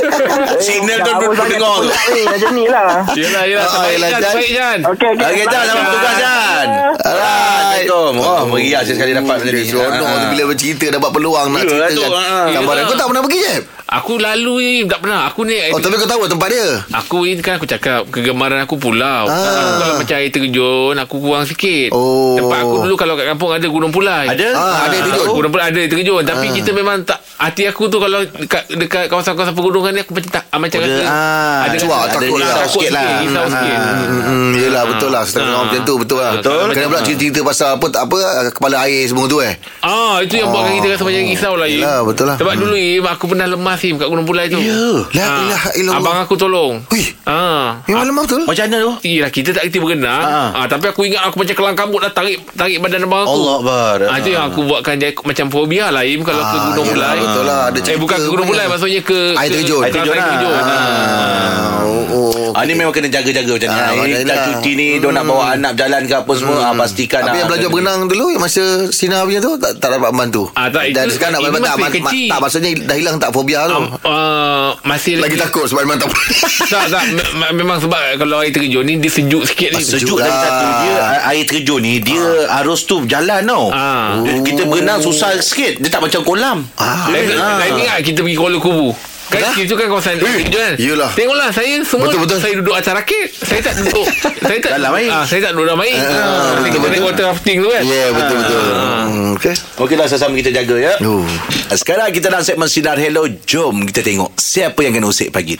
Signal 0.66 0.98
tu 1.00 1.10
dengar 1.10 1.32
tu. 1.32 1.90
Macam 2.22 2.50
ni 2.52 2.64
lah. 2.66 3.02
Yelah 3.12 3.42
yelah 3.44 3.64
Ah, 3.64 3.72
Terbaik 3.72 3.94
yelah, 3.94 4.08
Jan 4.12 4.20
Jan. 4.20 4.50
Jan 4.52 4.78
Okey, 4.88 5.10
Jan 5.14 5.62
Selamat 5.62 5.82
bertugas 5.82 6.14
Jan 6.16 6.66
Assalamualaikum 6.98 8.12
Oh 8.18 8.42
meriah 8.46 8.82
sekali 8.82 9.12
dapat 9.12 9.34
macam 9.34 9.48
ni 9.48 9.64
Seronok 9.64 9.90
Ah. 10.04 10.18
tu 10.18 10.26
bila 10.30 10.42
bercerita 10.46 10.86
Dapat 10.90 11.10
peluang 11.10 11.46
nak 11.48 11.62
cerita 11.62 11.86
tu, 11.90 12.02
kan 12.04 12.50
ah. 12.50 12.82
Kau 12.82 12.94
tak 12.94 13.06
pernah 13.06 13.22
pergi 13.22 13.40
je 13.40 13.56
Aku 13.92 14.16
lalu 14.16 14.54
ni 14.58 14.72
Tak 14.82 14.98
pernah 14.98 15.26
Aku 15.26 15.42
ni 15.42 15.56
Oh 15.68 15.76
tapi 15.76 15.94
kau 15.94 16.06
tahu 16.06 16.24
tempat 16.24 16.48
dia 16.48 16.66
Aku 16.94 17.22
ni 17.22 17.36
kan 17.38 17.56
aku 17.56 17.66
cakap 17.66 18.08
Kegemaran 18.08 18.60
aku 18.60 18.76
pulau 18.76 19.24
Ah. 19.24 19.36
Aku 19.36 19.72
Kalau 19.78 19.94
macam 19.98 20.16
air 20.16 20.30
terjun 20.30 20.94
Aku 20.96 21.16
kurang 21.18 21.44
sikit 21.44 21.90
Oh. 21.90 22.34
Tempat 22.34 22.58
aku 22.62 22.76
dulu 22.80 22.94
Kalau 22.94 23.14
kat 23.14 23.26
kampung 23.26 23.50
ada 23.50 23.66
Gunung 23.66 23.90
Pulai 23.90 24.26
Ada? 24.28 24.48
Ah, 24.52 24.76
ada 24.86 24.96
terjun. 24.98 25.34
Gunung 25.34 25.50
Pulai 25.50 25.66
ada 25.68 25.80
terjun 25.82 26.22
Tapi 26.22 26.46
kita 26.52 26.70
memang 26.72 27.02
tak 27.02 27.20
Hati 27.34 27.66
aku 27.66 27.86
tu 27.86 27.98
Kalau 27.98 28.22
dekat, 28.22 28.64
dekat 28.70 29.04
kawasan-kawasan 29.06 29.52
pegunungan 29.52 29.92
ni 29.92 30.00
Aku 30.00 30.12
macam 30.12 30.30
tak 30.30 30.44
Macam 30.48 30.78
Ada, 30.78 30.88
rasa 30.88 31.02
ah, 31.04 31.60
ada 31.62 31.76
rasa- 31.76 32.08
takut 32.08 32.38
ada 32.38 32.40
lah. 32.40 32.54
takut 32.56 32.72
Sikit 32.72 32.90
lah. 32.90 33.04
Risau 33.20 33.44
sikit 33.46 33.76
Hmm, 33.82 34.22
hmm, 34.22 34.50
yelah 34.54 34.82
betul 34.86 35.10
lah 35.10 35.22
Setengah 35.22 35.44
Ah. 35.44 35.54
orang 35.54 35.66
macam 35.68 35.82
tu 35.82 35.94
Betul 35.98 36.18
lah 36.18 36.32
Betul. 36.34 36.64
Kena 36.70 36.86
pula 36.88 37.00
cerita-cerita 37.02 37.40
pasal 37.42 37.68
apa 37.74 37.86
apa 37.98 38.16
Kepala 38.50 38.76
air 38.82 39.02
semua 39.04 39.26
tu 39.26 39.38
eh 39.38 39.54
Ah 39.80 40.16
itu 40.18 40.34
yang 40.34 40.48
buatkan 40.48 40.70
Oh. 40.70 40.76
kita 40.78 40.88
rasa 40.88 41.02
macam 41.02 41.22
risau 41.24 41.54
lah. 41.54 41.66
Yelah, 41.66 41.98
betul 42.02 42.24
lah. 42.24 42.36
Sebab 42.36 42.54
dulu 42.54 42.74
Im 42.74 43.04
Aku 43.04 43.24
pernah 43.26 43.44
lemas 43.44 43.81
Im 43.84 43.96
Kat 43.96 44.06
Gunung 44.06 44.22
Pulai 44.22 44.46
tu 44.46 44.58
Ya. 44.58 44.74
La 45.12 45.22
Ah, 45.22 45.40
ilaha 45.40 45.70
illallah. 45.74 46.00
Abang 46.00 46.18
aku 46.20 46.34
tolong 46.34 46.74
Wih 46.88 47.06
Ah, 47.24 47.80
Memang 47.84 48.04
lemah 48.04 48.22
betul 48.22 48.42
Macam 48.42 48.64
mana 48.64 48.76
tu 48.78 48.92
Yelah 49.02 49.28
kita 49.28 49.50
tak 49.50 49.62
kerti 49.64 49.78
berenang 49.78 50.22
Ah. 50.22 50.48
ah. 50.54 50.66
Tapi 50.66 50.84
aku 50.86 51.00
ingat 51.04 51.22
aku 51.24 51.36
macam 51.38 51.54
kelang 51.54 51.74
kabut 51.74 52.00
dah 52.00 52.12
Tarik 52.12 52.36
tarik 52.52 52.78
badan 52.78 53.02
abang 53.02 53.22
aku 53.22 53.32
Allah 53.32 53.54
Akbar 53.56 53.96
Ah, 54.04 54.16
itu 54.16 54.28
yang 54.30 54.44
aku 54.46 54.60
buatkan 54.64 54.94
dia 54.96 55.10
macam 55.16 55.46
fobia 55.48 55.86
lah 55.88 56.02
Im 56.02 56.20
kalau 56.20 56.40
ke 56.40 56.48
Ah, 56.52 56.64
Gunung 56.68 56.86
Pulai. 56.88 57.16
betul 57.18 57.44
lah. 57.44 57.60
Ada 57.64 57.74
eh 57.74 57.82
cerita 57.82 58.00
bukan 58.00 58.18
ke 58.18 58.28
Gunung. 58.28 58.46
Pulai 58.46 58.66
maksudnya 58.66 59.00
ke 59.00 59.18
Air 59.32 59.48
ke- 59.48 59.54
terjun. 59.56 59.80
ke 59.80 59.84
Air 59.84 59.92
terjun 59.92 60.12
air 60.12 60.18
lah. 60.18 60.28
terjun. 60.28 60.52
Ah. 60.52 60.62
Ah. 60.62 61.80
Oh, 61.82 62.04
oh, 62.10 62.30
Ah, 62.52 62.60
Ah, 62.60 62.68
ni 62.68 62.74
memang 62.74 62.92
kena 62.92 63.08
jaga-jaga 63.08 63.48
macam 63.50 63.64
ni. 63.66 63.74
Ah, 63.74 63.82
Ah, 63.82 63.92
kita 63.96 64.20
inilah. 64.20 64.44
cuti 64.46 64.72
ni, 64.74 64.88
dia 64.94 65.08
nak 65.08 65.24
bawa 65.24 65.44
anak 65.52 65.72
berjalan 65.72 66.02
ke 66.04 66.14
apa 66.14 66.32
semua, 66.34 66.56
ah, 66.60 66.74
pastikan. 66.74 67.20
Tapi 67.22 67.30
ah, 67.30 67.38
yang 67.38 67.48
belajar 67.48 67.68
berenang 67.68 68.00
dulu 68.04 68.26
yang 68.28 68.42
Masa 68.42 68.62
sinar 68.90 69.22
punya 69.22 69.38
tu 69.38 69.54
Tak, 69.54 69.78
tak 69.78 69.88
dapat 69.92 70.10
membantu 70.10 70.50
Ah, 70.52 70.66
tak, 70.66 70.90
Dan 70.90 71.06
itu- 71.06 71.14
sekarang 71.14 71.32
nak 71.32 71.42
memang 71.46 71.62
tak, 71.62 71.76
kecil. 71.90 72.28
tak 72.28 72.38
Maksudnya 72.38 72.70
dah 72.82 72.96
hilang 72.98 73.16
tak 73.16 73.30
fobia 73.30 73.64
tu 73.64 73.71
Um, 73.72 73.84
uh, 73.98 74.68
masih 74.82 75.16
Lagi 75.16 75.34
takut 75.34 75.64
sebab 75.64 75.82
memang 75.82 75.96
tak 75.96 76.08
boleh 76.08 76.28
tak 76.72 76.82
tak 76.88 77.02
me- 77.10 77.32
me- 77.34 77.54
memang 77.54 77.78
sebab 77.78 77.96
kalau 78.16 78.38
air 78.38 78.50
terjun 78.50 78.82
ni 78.82 78.96
dia 78.96 79.08
sejuk 79.08 79.42
sikit 79.42 79.72
ni. 79.72 79.82
Sejuk 79.82 80.16
lah. 80.16 80.26
lagi 80.26 80.38
satu 80.38 80.66
Dia 80.78 80.94
air 81.26 81.44
terjun 81.44 81.80
ni 81.80 81.94
Dia 81.98 82.22
arus 82.58 82.84
tu 82.84 83.00
jalan 83.04 83.40
tau 83.42 83.64
Ah. 83.68 84.20
Kita 84.40 84.62
berenang 84.64 84.98
susah 84.98 85.32
sikit 85.36 85.78
Dia 85.78 85.88
tak 85.88 86.02
macam 86.02 86.20
kolam 86.22 86.58
Ah. 86.74 87.08
Lain, 87.08 87.32
Ah. 87.32 87.56
lain 87.58 87.72
ingat 87.78 87.98
kita 88.02 88.20
pergi 88.20 88.34
Kuala 88.34 88.58
Kubu. 88.58 88.92
Kan 89.32 89.40
Dah? 89.40 89.54
situ 89.54 89.72
kan 89.72 89.86
kawasan 89.86 90.20
Eh, 90.20 90.44
kan. 90.44 90.72
yelah. 90.76 91.08
Tengoklah 91.12 91.48
saya 91.48 91.80
semua 91.80 92.04
Betul, 92.04 92.20
betul. 92.22 92.36
saya 92.36 92.52
duduk 92.54 92.74
atas 92.74 92.92
rakit. 92.92 93.28
Saya 93.32 93.60
tak 93.62 93.74
duduk 93.74 94.04
saya 94.38 94.58
tak 94.58 94.70
Dalam 94.76 94.92
air. 94.94 95.08
Ah, 95.08 95.24
saya 95.24 95.40
tak 95.40 95.50
duduk 95.52 95.66
dalam 95.66 95.80
air. 95.80 95.96
Ah, 95.96 96.04
Ah, 96.04 96.12
betul, 96.52 96.60
kita 96.62 96.76
betul. 96.78 96.90
naik 96.90 97.02
water 97.02 97.24
rafting 97.26 97.56
tu 97.58 97.68
kan. 97.68 97.82
Ya 97.82 97.88
yeah, 97.90 98.08
betul-betul 98.10 98.62
hmm, 98.62 99.30
Okay 99.34 99.54
Okeylah 99.78 100.06
sama-sama 100.06 100.34
kita 100.36 100.50
jaga 100.52 100.76
ya 100.78 100.92
Oh. 101.02 101.24
Sekarang 101.70 102.08
kita 102.08 102.28
nak 102.28 102.42
segmen 102.42 102.68
Sinar 102.68 102.94
Hello 102.94 103.24
Jom 103.42 103.82
kita 103.84 104.00
tengok 104.00 104.36
Siapa 104.36 104.76
yang 104.78 104.92
kena 104.92 105.08
usik 105.08 105.30
pagi 105.30 105.56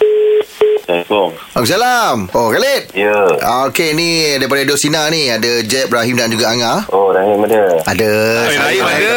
Assalamualaikum. 0.82 1.32
Waalaikumsalam 1.32 2.16
Oh 2.30 2.48
Khalid 2.48 2.82
Ya. 2.92 3.16
Ah, 3.40 3.64
Okey 3.66 3.88
ni 3.92 4.08
daripada 4.36 4.60
Dosina 4.62 5.08
ni 5.08 5.26
Ada 5.26 5.62
Jeb, 5.62 5.88
Rahim 5.88 6.14
dan 6.14 6.28
juga 6.28 6.50
Anga 6.50 6.84
Oh, 6.88 7.08
Rahim 7.08 7.40
ada. 7.40 7.62
Ada 7.86 8.10
Eh, 8.44 8.58
Rahim 8.58 8.84
ada. 8.84 9.14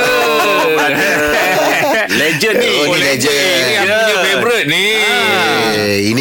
Legend 2.16 2.56
ni 2.56 2.70
Oh, 2.82 2.94
ni 2.94 3.02
legend. 3.02 3.34
Ini 3.82 4.05
aku 4.56 4.72
punya 4.72 4.96
favourite 4.96 5.25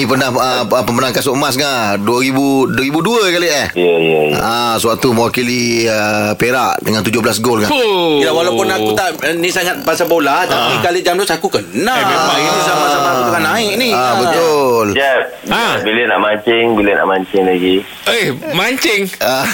ni. 0.05 0.11
Pernah 0.11 0.29
uh, 0.31 0.85
pemenang 0.85 1.17
kasut 1.17 1.33
emas 1.33 1.57
kan 1.57 1.97
2000 1.97 2.77
2002 2.77 3.35
kali 3.35 3.49
eh 3.49 3.67
Ya, 3.73 3.95
ya, 3.97 4.21
ya. 4.29 4.39
Ah, 4.39 4.75
suatu 4.77 5.17
mewakili 5.17 5.89
uh, 5.89 6.37
Perak 6.37 6.85
dengan 6.85 7.01
17 7.01 7.41
gol 7.41 7.65
kan. 7.65 7.71
Fuh. 7.73 8.21
Ya, 8.21 8.31
walaupun 8.31 8.69
aku 8.69 8.93
tak 8.93 9.17
ni 9.41 9.49
sangat 9.49 9.81
pasal 9.83 10.07
bola 10.07 10.45
tapi 10.45 10.85
kali 10.85 11.01
jam 11.01 11.17
tu 11.17 11.25
aku 11.25 11.49
kenal. 11.49 11.97
Eh, 11.97 12.05
memang 12.05 12.39
ini 12.39 12.61
sama-sama 12.61 13.09
aku 13.09 13.23
tengah 13.33 13.43
naik 13.43 13.73
ni. 13.81 13.91
Ah, 13.91 14.13
betul. 14.21 14.87
Jeb, 14.93 15.23
Ah. 15.49 15.81
bila 15.81 16.01
nak 16.11 16.21
mancing, 16.21 16.67
bila 16.77 16.91
nak 17.01 17.07
mancing 17.09 17.45
lagi? 17.47 17.77
Eh, 18.11 18.27
mancing. 18.53 19.03
Ah. 19.25 19.47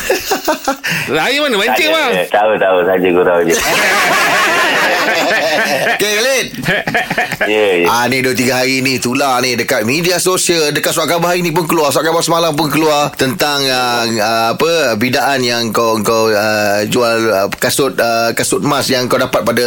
Mana 1.40 1.56
mancing 1.56 1.88
bang? 1.88 2.12
Tahu, 2.28 2.50
tahu 2.58 2.78
saja 2.84 3.08
gurau 3.10 3.38
je. 3.46 3.54
Okey 5.96 6.12
Khalid. 6.16 6.46
Ya, 7.46 7.64
ya. 7.84 7.86
Ah 7.88 8.04
ni 8.06 8.22
2 8.22 8.32
3 8.32 8.50
hari 8.52 8.76
ni 8.80 8.96
tular 8.96 9.40
ni 9.42 9.56
dekat 9.56 9.82
media 9.84 10.16
sosial 10.16 10.39
dekat 10.72 10.90
surat 10.90 11.06
khabar 11.06 11.32
hari 11.32 11.40
ni 11.40 11.50
pun 11.50 11.64
keluar 11.64 11.90
surat 11.90 12.08
khabar 12.08 12.22
semalam 12.22 12.52
pun 12.52 12.66
keluar 12.66 13.12
tentang 13.12 13.60
uh, 13.62 14.04
uh, 14.08 14.46
apa 14.52 14.96
bidaan 14.96 15.40
yang 15.40 15.68
kau 15.68 16.00
kau 16.00 16.28
uh, 16.28 16.80
jual 16.86 17.16
uh, 17.28 17.48
kasut 17.52 17.92
uh, 17.94 18.32
kasut 18.32 18.64
emas 18.64 18.86
yang 18.86 19.04
kau 19.04 19.16
dapat 19.16 19.44
pada 19.44 19.66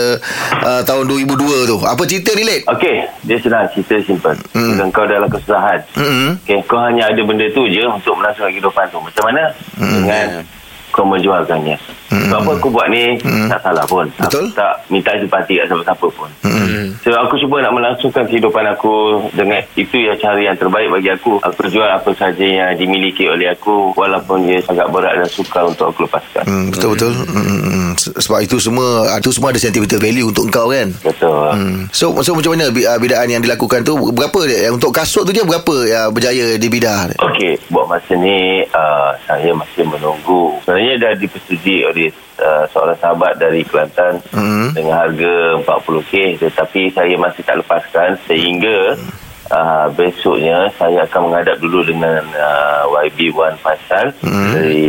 uh, 0.63 0.81
tahun 0.81 1.05
2002 1.05 1.69
tu. 1.69 1.77
Apa 1.79 2.01
cerita 2.03 2.33
ni 2.33 2.43
Lid? 2.43 2.65
Okey, 2.65 2.95
dia 3.21 3.37
senang 3.37 3.69
cerita 3.69 4.01
simple. 4.01 4.33
Hmm. 4.51 4.89
Kau 4.89 5.05
dalam 5.05 5.29
kesusahan, 5.29 5.79
Hmm. 5.93 6.41
okey, 6.41 6.59
kau 6.65 6.81
hanya 6.81 7.07
ada 7.07 7.21
benda 7.21 7.45
tu 7.51 7.67
je 7.67 7.85
untuk 7.85 8.17
melangsungkan 8.17 8.49
kehidupan 8.49 8.85
tu. 8.89 8.97
Macam 8.97 9.23
mana? 9.29 9.43
Hmm. 9.77 9.91
Dengan 10.01 10.27
kau 10.93 11.03
menjualkannya. 11.09 11.75
Hmm. 12.13 12.29
So, 12.29 12.35
apa 12.38 12.50
aku 12.62 12.69
buat 12.69 12.88
ni 12.93 13.17
hmm. 13.17 13.50
tak 13.50 13.59
salah 13.65 13.85
pun. 13.89 14.05
Betul. 14.13 14.45
Aku 14.45 14.53
tak 14.53 14.73
minta 14.93 15.17
simpati 15.17 15.57
kat 15.57 15.65
siapa-siapa 15.65 16.07
pun. 16.13 16.29
Hmm. 16.45 16.93
So 17.01 17.09
aku 17.09 17.35
cuba 17.41 17.59
nak 17.65 17.73
melangsungkan 17.73 18.29
kehidupan 18.29 18.63
aku 18.69 19.25
dengan 19.33 19.59
itu 19.73 19.97
yang 19.97 20.15
cara 20.21 20.38
yang 20.38 20.55
terbaik 20.55 20.88
bagi 20.93 21.09
aku. 21.09 21.41
Aku 21.41 21.65
jual 21.67 21.89
apa 21.89 22.13
saja 22.13 22.45
yang 22.45 22.71
dimiliki 22.77 23.25
oleh 23.25 23.50
aku 23.50 23.91
walaupun 23.97 24.45
dia 24.45 24.62
sangat 24.62 24.88
berat 24.93 25.17
dan 25.19 25.29
sukar 25.29 25.65
untuk 25.65 25.89
aku 25.89 26.05
lepaskan. 26.05 26.45
Hmm, 26.45 26.65
betul 26.69 26.93
betul. 26.93 27.12
Hmm, 27.12 27.43
hmm, 27.43 27.62
hmm. 27.65 27.91
Se- 27.97 28.15
Sebab 28.23 28.39
itu 28.45 28.55
semua 28.62 29.09
itu 29.17 29.29
semua 29.33 29.50
ada 29.50 29.59
sentimental 29.59 30.00
value 30.00 30.29
untuk 30.29 30.45
kau 30.53 30.69
kan. 30.69 30.88
Betul. 31.01 31.50
Hmm. 31.50 31.79
So 31.89 32.13
so 32.21 32.38
macam 32.38 32.53
mana 32.55 32.69
ah, 32.69 33.00
bidaan 33.01 33.27
yang 33.27 33.41
dilakukan 33.41 33.81
tu 33.81 33.97
berapa 34.13 34.39
dia? 34.45 34.69
Yang 34.69 34.73
untuk 34.77 34.91
kasut 34.93 35.23
tu 35.25 35.33
je 35.33 35.41
berapa 35.41 35.75
ya 35.89 36.07
berjaya 36.13 36.55
di 36.62 36.67
bidah? 36.69 37.17
Okey, 37.19 37.57
buat 37.73 37.89
masa 37.89 38.13
ni 38.15 38.63
uh, 38.69 39.12
saya 39.25 39.51
masih 39.55 39.83
menunggu. 39.88 40.55
Sebenarnya 40.63 40.82
dah 40.93 41.13
dipersetujui 41.13 41.79
oleh 41.83 42.09
uh, 42.37 42.63
seorang 42.67 42.97
sahabat 42.97 43.37
dari 43.37 43.63
Kelantan 43.63 44.19
Mhm. 44.29 44.67
dengan 44.73 44.95
harga 44.99 45.33
40k 45.61 46.13
tetapi 46.39 46.81
saya 46.89 47.15
masih 47.15 47.41
tak 47.41 47.57
lepaskan 47.57 48.17
sehingga 48.23 48.97
uh, 49.49 49.87
besoknya 49.91 50.67
saya 50.73 51.03
akan 51.03 51.29
menghadap 51.29 51.57
dulu 51.57 51.83
dengan 51.83 52.23
uh, 52.33 52.83
YB 53.03 53.31
Wan 53.31 53.53
Faisal 53.57 54.11
Mhm. 54.19 54.51
dari 54.53 54.81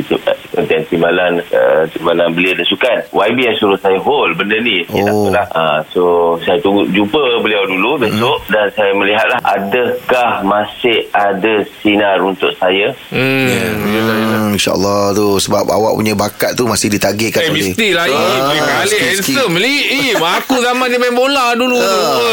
Kementerian 0.55 0.85
Timbalan 0.87 1.33
uh, 1.51 1.83
Timbalan 1.91 2.31
Belia 2.31 2.55
dan 2.55 2.63
Sukan. 2.65 2.99
YB 3.11 3.39
yang 3.43 3.57
suruh 3.59 3.75
saya 3.77 3.99
hold 3.99 4.39
benda 4.39 4.55
ni. 4.57 4.87
Saya 4.87 5.03
tak 5.03 5.13
Oh. 5.13 5.27
pernah. 5.27 5.47
Uh, 5.51 5.79
so 5.91 6.03
saya 6.41 6.59
tunggu 6.61 6.87
jumpa 6.89 7.19
beliau 7.43 7.67
dulu 7.67 7.99
besok 8.01 8.39
Mhm. 8.47 8.51
dan 8.51 8.67
saya 8.71 8.93
melihatlah 8.95 9.41
adakah 9.43 10.31
masih 10.43 10.99
ada 11.11 11.55
sinar 11.83 12.23
untuk 12.23 12.55
saya 12.55 12.95
Hmm. 13.11 13.51
Yelah, 13.85 14.15
yelah. 14.15 14.24
Hmm, 14.37 14.51
InsyaAllah 14.53 15.13
tu. 15.13 15.39
Sebab 15.39 15.63
awak 15.65 15.93
punya 15.95 16.13
bakat 16.13 16.53
tu 16.53 16.65
Masih 16.65 16.89
ditagihkan 16.89 17.41
Eh 17.41 17.49
oleh 17.49 17.71
mesti 17.71 17.89
lah 17.91 18.05
Ah, 18.05 18.51
Khalid 18.83 19.01
handsome. 19.01 19.55
Li 19.57 19.75
Im 20.11 20.21
Aku 20.21 20.59
zaman 20.59 20.87
dia 20.87 20.99
main 20.99 21.13
bola 21.13 21.55
dulu. 21.55 21.77
Tu 21.77 21.91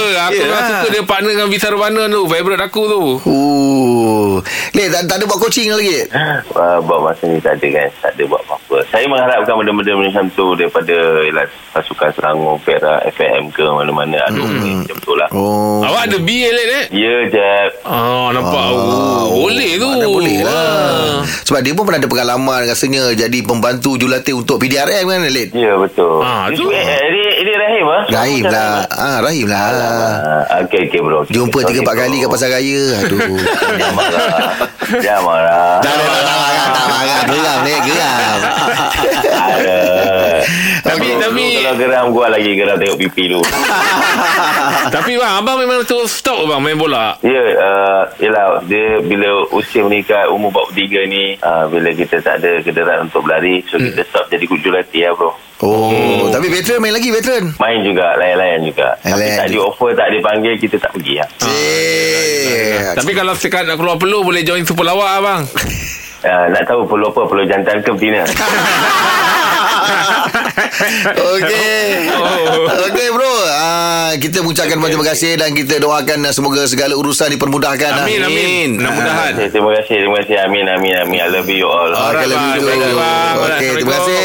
Eh, 0.09 0.17
Aku 0.19 0.39
memang 0.39 0.63
suka 0.67 0.87
dia 0.89 1.03
partner 1.03 1.31
dengan 1.31 1.47
Visa 1.47 1.67
Ravana 1.67 2.07
tu 2.07 2.25
Favourite 2.25 2.59
aku 2.59 2.81
tu. 2.87 3.01
Uh. 3.23 4.33
Leh 4.71 4.87
tak, 4.87 5.05
tak 5.05 5.15
ada 5.17 5.25
buat 5.25 5.37
coaching 5.37 5.69
lagi? 5.69 6.07
Uh, 6.51 6.77
buat 6.81 6.99
masa 7.01 7.25
ni 7.25 7.37
tak 7.37 7.55
ada 7.55 7.67
kan 7.69 7.89
tak 8.01 8.11
ada 8.13 8.23
buat 8.25 8.41
apa-apa. 8.41 8.77
Saya 8.87 9.05
mengharapkan 9.05 9.53
benda-benda 9.53 9.93
macam 9.99 10.25
tu 10.31 10.55
daripada 10.55 10.95
ialah, 11.21 11.45
pasukan 11.71 12.09
Selangor 12.11 12.55
Perak 12.61 13.11
FM 13.11 13.51
ke 13.51 13.61
mana-mana. 13.63 14.17
Ada 14.23 14.39
hmm. 14.39 14.81
macam 14.81 14.97
tu 14.99 15.13
lah. 15.13 15.29
Oh. 15.31 15.83
Awak 15.83 16.03
ada 16.07 16.17
BA 16.17 16.49
Lid 16.49 16.69
eh? 16.71 16.85
Ya 16.91 17.15
Jeb. 17.27 17.69
Ah, 17.83 18.31
nampak. 18.31 18.65
Oh, 18.71 19.43
Boleh 19.43 19.71
tu. 19.75 19.89
Mana 19.91 20.07
boleh 20.07 20.37
Ah. 20.41 20.47
lah 20.47 21.15
Sebab 21.43 21.59
dia 21.61 21.73
pun 21.73 21.83
pernah 21.91 22.07
ada 22.07 22.07
pengalaman 22.07 22.59
Rasanya 22.71 23.03
jadi 23.11 23.39
pembantu 23.43 23.99
jurulatih 23.99 24.31
Untuk 24.39 24.63
PDRM 24.63 25.03
kan 25.11 25.27
Lid? 25.27 25.51
Ya 25.51 25.75
betul. 25.75 26.23
Ah, 26.23 26.47
tu. 26.47 26.71
ini, 26.71 27.23
ini 27.43 27.51
Rahim 27.51 27.85
ah. 27.91 28.03
Rahim 28.07 28.43
lah. 28.47 28.87
Ah, 28.87 29.17
Rahim 29.19 29.47
lah. 29.51 29.67
Ah, 30.47 30.63
okey 30.63 30.87
okey 30.87 30.99
bro. 31.03 31.27
Jumpa 31.27 31.59
Sorry, 31.59 31.67
tiga 31.75 31.79
empat 31.83 31.95
kali 31.99 32.15
kat 32.23 32.29
pasar 32.31 32.49
raya. 32.51 32.83
Aduh. 33.03 33.19
Jangan 33.79 33.93
marah. 33.95 34.27
Jangan 35.03 35.23
marah. 35.27 35.75
Tak 35.83 35.91
ada 35.91 36.03
tak 36.03 36.37
marah 36.39 36.67
Tak 36.71 36.85
marah. 36.87 37.19
Geram 37.27 37.59
ni 37.63 37.73
Geram. 37.83 38.39
Ada 39.31 39.79
Tapi- 41.21 41.53
Kalau- 41.53 41.69
tapi- 41.69 41.79
geram 41.79 42.05
gua 42.09 42.25
lagi 42.27 42.51
geram 42.53 42.75
tengok 42.75 42.97
pipi 42.99 43.23
lu 43.27 43.41
Tapi 44.95 45.11
bang 45.13 45.33
Abang 45.37 45.57
memang 45.57 45.83
terus 45.83 46.11
stop 46.11 46.43
bang 46.43 46.59
Main 46.59 46.75
bola? 46.75 47.15
Ya, 47.21 47.41
uh, 47.55 48.01
yelah 48.17 48.59
dia 48.65 48.99
bila 49.01 49.29
usia 49.51 49.81
meningkat 49.81 50.27
umur 50.27 50.49
43 50.71 51.05
ni 51.05 51.23
uh, 51.37 51.65
bila 51.67 51.89
kita 51.91 52.19
tak 52.19 52.39
ada 52.39 52.59
kederaan 52.59 53.05
untuk 53.05 53.23
berlari 53.23 53.61
so 53.65 53.77
kita 53.77 54.01
stop 54.03 54.25
jadi 54.27 54.43
jurulatih 54.43 55.01
ya 55.01 55.11
bro. 55.13 55.31
Oh 55.61 56.25
Tapi 56.27 56.49
veteran 56.49 56.81
main 56.81 56.89
lagi 56.89 57.13
veteran? 57.13 57.53
Main 57.55 57.85
juga, 57.85 58.17
layan-layan 58.17 58.65
juga. 58.65 58.97
Tapi 58.97 59.13
Layan 59.13 59.37
tak 59.37 59.47
di 59.47 59.57
offer, 59.57 59.93
tak 59.93 60.09
dipanggil, 60.09 60.57
kita 60.57 60.75
tak 60.77 60.89
pergi 60.89 61.21
lah. 61.21 61.29
Cik. 61.37 62.97
Tapi 62.97 63.11
kalau 63.13 63.33
sekat 63.33 63.63
nak 63.63 63.77
keluar 63.77 63.95
peluh 63.95 64.21
Boleh 64.21 64.41
join 64.41 64.65
super 64.65 64.81
lawak 64.81 65.21
abang 65.21 65.41
Uh, 66.21 66.45
nak 66.49 66.63
tahu 66.63 66.85
perlu 66.85 67.07
apa, 67.07 67.21
perlu 67.25 67.43
jantan 67.43 67.81
ke 67.81 67.89
betina? 67.91 68.21
Okey. 71.11 71.81
Oh. 72.11 72.69
Okey 72.87 73.07
bro. 73.09 73.33
Ah 73.51 73.89
kita 74.13 74.41
mengucapkan 74.41 74.75
okay, 74.75 74.89
terima 74.89 75.05
kasih 75.07 75.31
dan 75.35 75.49
kita 75.51 75.79
doakan 75.79 76.19
ah, 76.21 76.33
semoga 76.33 76.61
segala 76.65 76.93
urusan 76.93 77.31
dipermudahkan. 77.31 77.91
ah. 77.95 78.03
Amin 78.03 78.21
amin 78.21 78.69
Mudah-mudahan 78.77 79.31
Okay, 79.33 79.47
terima 79.49 79.71
kasih, 79.73 79.95
terima 79.97 80.17
kasih. 80.19 80.35
Amin, 80.41 80.65
amin, 80.67 80.93
amin. 80.99 81.17
I 81.17 81.29
love 81.29 81.47
you 81.47 81.65
all. 81.65 81.89
Ah, 81.89 82.11
Alright, 82.11 82.27
bang. 82.27 82.43
begitu. 82.51 82.67
Thank 82.67 82.83
you. 82.83 82.97
Okey, 83.39 83.69
terima 83.73 83.91
kasih. 83.93 84.19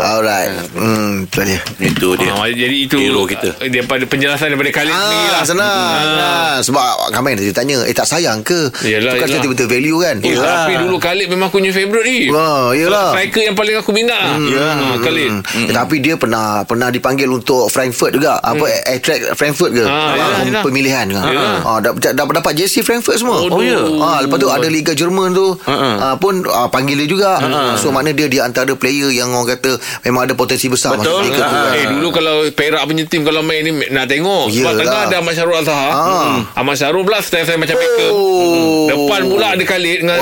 Alright. 0.00 0.50
Hmm, 0.72 1.12
tu 1.28 1.40
dia. 1.44 1.60
Itu 1.78 2.08
dia. 2.16 2.32
Ah, 2.32 2.48
jadi 2.48 2.76
itu 2.78 2.96
Hero 2.96 3.22
kita. 3.24 3.50
eh, 3.58 3.68
daripada 3.68 4.02
penjelasan 4.04 4.48
daripada 4.48 4.70
Khalid 4.72 4.90
sendiri 4.90 5.22
Ah, 5.22 5.30
lah. 5.30 5.44
senang. 5.44 6.06
Ah. 6.16 6.56
Sebab 6.58 6.82
ramai 7.12 7.36
dia 7.36 7.52
tanya, 7.52 7.84
eh 7.84 7.92
tak 7.92 8.08
sayang 8.08 8.40
ke? 8.40 8.72
Itu 8.80 9.04
kan 9.04 9.20
yelah. 9.20 9.28
sentimental 9.30 9.68
value 9.68 9.98
kan? 10.00 10.16
Eh, 10.20 10.34
tapi 10.34 10.74
dulu 10.78 10.95
Khalid 10.96 11.26
memang 11.28 11.48
aku 11.48 11.58
punya 11.58 11.72
favourite 11.72 12.06
ni. 12.06 12.18
Wah, 12.30 12.72
yelah. 12.72 13.12
Striker 13.12 13.42
yang 13.42 13.56
paling 13.56 13.76
aku 13.76 13.90
minat 13.92 14.16
lah. 14.16 14.36
Ya. 14.40 14.66
Ah, 14.66 14.96
Khalid. 14.98 15.30
Madrid. 15.32 15.32
Mm. 15.56 15.74
Tapi 15.74 15.96
dia 16.00 16.14
pernah 16.16 16.62
pernah 16.62 16.88
dipanggil 16.88 17.26
untuk 17.26 17.68
Frankfurt 17.68 18.12
juga. 18.12 18.38
Apa 18.38 18.64
attract 18.86 19.34
Frankfurt 19.34 19.72
ke? 19.72 19.84
Ah, 19.84 19.94
Ah, 19.96 20.12
yalah, 20.14 20.38
yalah. 20.44 20.62
pemilihan 20.62 21.06
ke? 21.08 21.18
Ah, 21.18 21.78
dapat 21.82 22.14
dapat 22.14 22.32
dapat 22.38 22.52
jersey 22.54 22.80
Frankfurt 22.80 23.18
semua. 23.18 23.42
Oh, 23.42 23.58
ya? 23.58 23.80
Ah, 23.98 24.18
lepas 24.22 24.38
tu 24.38 24.46
ada 24.46 24.68
Liga 24.68 24.92
Jerman 24.92 25.32
tu. 25.32 25.56
Ah, 25.66 26.14
pun 26.16 26.44
ah, 26.46 26.68
panggil 26.68 27.00
dia 27.04 27.08
juga. 27.08 27.30
So 27.76 27.90
makna 27.90 28.12
dia 28.12 28.28
di 28.28 28.38
antara 28.38 28.72
player 28.76 29.10
yang 29.10 29.32
orang 29.32 29.56
kata 29.56 29.76
memang 30.04 30.28
ada 30.30 30.34
potensi 30.34 30.68
besar 30.68 30.94
Betul. 30.96 31.22
masuk 31.22 31.24
Liga 31.26 31.42
tu. 31.42 31.56
Kan. 31.56 31.72
Eh 31.74 31.84
dulu 31.90 32.08
kalau 32.12 32.34
Perak 32.52 32.82
punya 32.84 33.04
tim 33.04 33.22
kalau 33.22 33.40
main 33.42 33.62
ni 33.62 33.72
nak 33.90 34.06
tengok. 34.06 34.48
Sebab 34.48 34.72
Yelah. 34.72 34.74
tengah 34.78 35.00
ada 35.06 35.14
Ahmad 35.18 35.34
Syarul 35.34 35.56
Azhar. 35.58 35.90
Ah. 35.90 36.36
Ahmad 36.54 36.76
Syarul 36.76 37.02
pula 37.02 37.18
style 37.20 37.44
saya 37.44 37.58
macam 37.58 37.76
Beckham. 37.76 38.12
Oh. 38.12 38.86
Depan 38.86 39.20
pula 39.26 39.46
ada 39.54 39.64
Khalid 39.64 39.98
dengan 40.04 40.18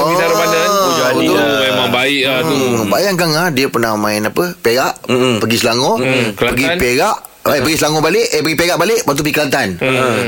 Ramadan. 0.67 0.95
jadi 1.15 1.27
Oh, 1.27 1.35
lah. 1.35 1.59
memang 1.63 1.89
baik 1.91 2.23
lah 2.23 2.39
tu. 2.41 2.55
Hmm, 2.55 2.83
bayangkan 2.89 3.29
ah 3.35 3.49
dia 3.49 3.67
pernah 3.67 3.93
main 3.95 4.23
apa? 4.23 4.45
Perak, 4.55 4.95
pergi 5.39 5.57
Selangor, 5.57 5.99
Mm, 5.99 6.27
pergi. 6.35 6.65
Perak, 6.75 7.17
Eh, 7.45 7.61
pergi 7.61 7.77
Selangor 7.77 8.01
balik 8.01 8.25
Eh 8.27 8.41
pergi 8.41 8.57
Perak 8.57 8.77
balik 8.77 8.99
Lepas 9.01 9.15
tu 9.15 9.23
pergi 9.23 9.37
Kelantan 9.37 9.69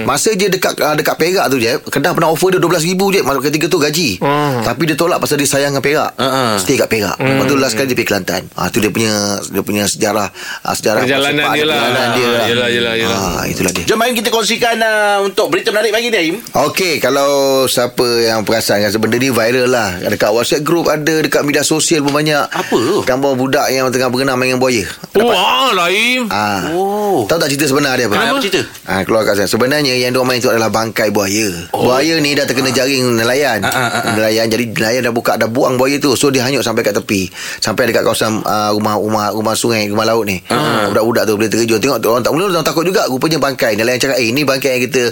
Masa 0.05 0.31
dia 0.33 0.47
dekat 0.47 0.77
uh, 0.77 0.93
Dekat 0.93 1.17
Perak 1.17 1.49
tu 1.49 1.57
je 1.57 1.81
Kedah 1.81 2.13
pernah 2.13 2.29
offer 2.29 2.53
dia 2.53 2.61
RM12,000 2.61 2.93
je 3.09 3.21
Masuk 3.23 3.43
ketika 3.43 3.67
tu 3.67 3.79
gaji 3.79 4.11
Ah. 4.19 4.61
Tapi 4.63 4.85
dia 4.85 4.95
tolak 4.95 5.17
Pasal 5.17 5.37
dia 5.37 5.49
sayang 5.49 5.73
dengan 5.73 5.81
Perak 5.81 6.11
Ah. 6.15 6.61
Stay 6.61 6.77
kat 6.77 6.87
Perak 6.87 7.17
Lepas 7.17 7.45
tu 7.47 7.57
last 7.57 7.73
kali 7.73 7.89
dia 7.89 7.97
pergi 7.97 8.05
Kelantan 8.07 8.43
ah, 8.53 8.69
Tu 8.69 8.79
dia 8.79 8.93
punya 8.93 9.13
Dia 9.43 9.63
punya 9.63 9.85
sejarah 9.85 10.29
ah, 10.61 10.75
Sejarah 10.77 11.01
Perjalanan 11.03 11.41
sepak 11.41 11.55
dia 11.55 11.65
lah. 11.65 11.77
Perjalanan 11.79 12.09
dia 12.13 12.27
lah 12.27 12.45
Yelah, 12.47 12.69
yelah, 12.69 12.95
yelah. 12.95 13.19
Ah, 13.19 13.43
Itulah 13.47 13.73
dia 13.73 13.85
Jom 13.87 13.97
mari 13.97 14.13
kita 14.13 14.29
kongsikan 14.29 14.77
uh, 14.77 15.19
Untuk 15.23 15.49
berita 15.49 15.73
menarik 15.73 15.91
pagi 15.91 16.09
ni 16.09 16.19
Aim 16.19 16.37
Okey, 16.47 16.99
kalau 16.99 17.29
siapa 17.67 18.05
yang 18.23 18.43
perasan 18.43 18.81
rasa 18.81 18.97
benda 18.97 19.17
ni 19.17 19.29
viral 19.29 19.69
lah. 19.69 20.01
Dekat 20.01 20.33
WhatsApp 20.33 20.63
group 20.63 20.89
ada, 20.89 21.21
dekat 21.21 21.45
media 21.45 21.61
sosial 21.61 22.01
pun 22.01 22.13
banyak. 22.13 22.43
Apa? 22.43 23.05
Gambar 23.05 23.33
budak 23.35 23.69
yang 23.69 23.89
tengah 23.89 24.09
berenang 24.09 24.35
main 24.35 24.51
dengan 24.51 24.61
buaya. 24.61 24.85
Oh, 25.15 25.29
ah, 25.29 25.71
lain. 25.75 26.27
Ah. 26.29 26.65
Oh. 27.07 27.23
Tahu 27.31 27.39
tak 27.39 27.49
cerita 27.55 27.71
sebenar 27.71 27.95
dia 27.95 28.11
apa? 28.11 28.19
Kenapa 28.19 28.41
cerita? 28.43 28.61
Ah, 28.83 29.01
keluar 29.07 29.23
kat 29.23 29.39
sana. 29.39 29.47
Sebenarnya 29.47 29.95
yang 29.95 30.11
dia 30.11 30.23
main 30.27 30.43
tu 30.43 30.51
adalah 30.51 30.71
bangkai 30.75 31.15
buaya. 31.15 31.71
Oh. 31.71 31.87
Buaya 31.87 32.19
ni 32.19 32.35
dah 32.35 32.43
terkena 32.43 32.75
jaring 32.75 33.15
nelayan. 33.15 33.63
Ah, 33.63 33.71
ah, 33.71 33.79
ah, 33.79 34.03
ah. 34.03 34.15
Nelayan 34.19 34.47
jadi 34.51 34.65
nelayan 34.67 35.01
dah 35.07 35.15
buka 35.15 35.39
dah 35.39 35.47
buang 35.47 35.79
buaya 35.79 36.03
tu. 36.03 36.19
So 36.19 36.35
dia 36.35 36.43
hanyut 36.43 36.67
sampai 36.67 36.83
kat 36.83 36.99
tepi. 36.99 37.31
Sampai 37.63 37.87
dekat 37.87 38.03
kawasan 38.03 38.43
uh, 38.43 38.75
rumah 38.75 38.99
rumah 38.99 39.25
rumah 39.31 39.55
sungai, 39.55 39.87
rumah 39.87 40.03
laut 40.03 40.27
ni. 40.27 40.43
Ah. 40.51 40.91
Budak-budak 40.91 41.25
tu 41.31 41.33
boleh 41.39 41.51
terjun. 41.51 41.79
Tengok 41.79 41.99
tu 42.03 42.09
orang 42.11 42.25
tak 42.27 42.33
mula 42.35 42.45
orang 42.51 42.67
takut 42.67 42.83
juga. 42.83 43.07
Rupanya 43.07 43.39
bangkai. 43.39 43.79
Nelayan 43.79 43.99
cakap, 44.03 44.17
"Eh, 44.19 44.35
ini 44.35 44.43
bangkai 44.43 44.71
yang 44.75 44.83
kita 44.91 45.03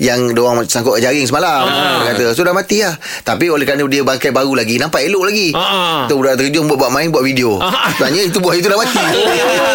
yang 0.00 0.20
dia 0.32 0.42
orang 0.42 0.64
sangkut 0.64 0.96
jaring 1.04 1.28
semalam." 1.28 1.68
Dia 1.68 2.16
kata, 2.16 2.24
"So 2.32 2.40
dah 2.42 2.56
mati 2.56 2.80
lah." 2.80 2.96
Tapi 3.22 3.52
oleh 3.52 3.68
kerana 3.68 3.84
dia 3.92 4.00
bangkai 4.00 4.32
baru 4.32 4.56
lagi, 4.56 4.80
nampak 4.80 5.04
elok 5.04 5.28
lagi. 5.28 5.52
Ah. 5.52 6.08
Tu 6.08 6.16
budak 6.16 6.40
terjun 6.40 6.64
buat, 6.64 6.78
buat 6.80 6.92
main 6.94 7.12
buat 7.12 7.20
video. 7.20 7.60
Ah. 7.60 7.92
Sebenarnya 7.92 8.32
itu 8.32 8.38
buaya 8.40 8.58
tu 8.64 8.68
dah 8.72 8.78
mati. 8.80 9.00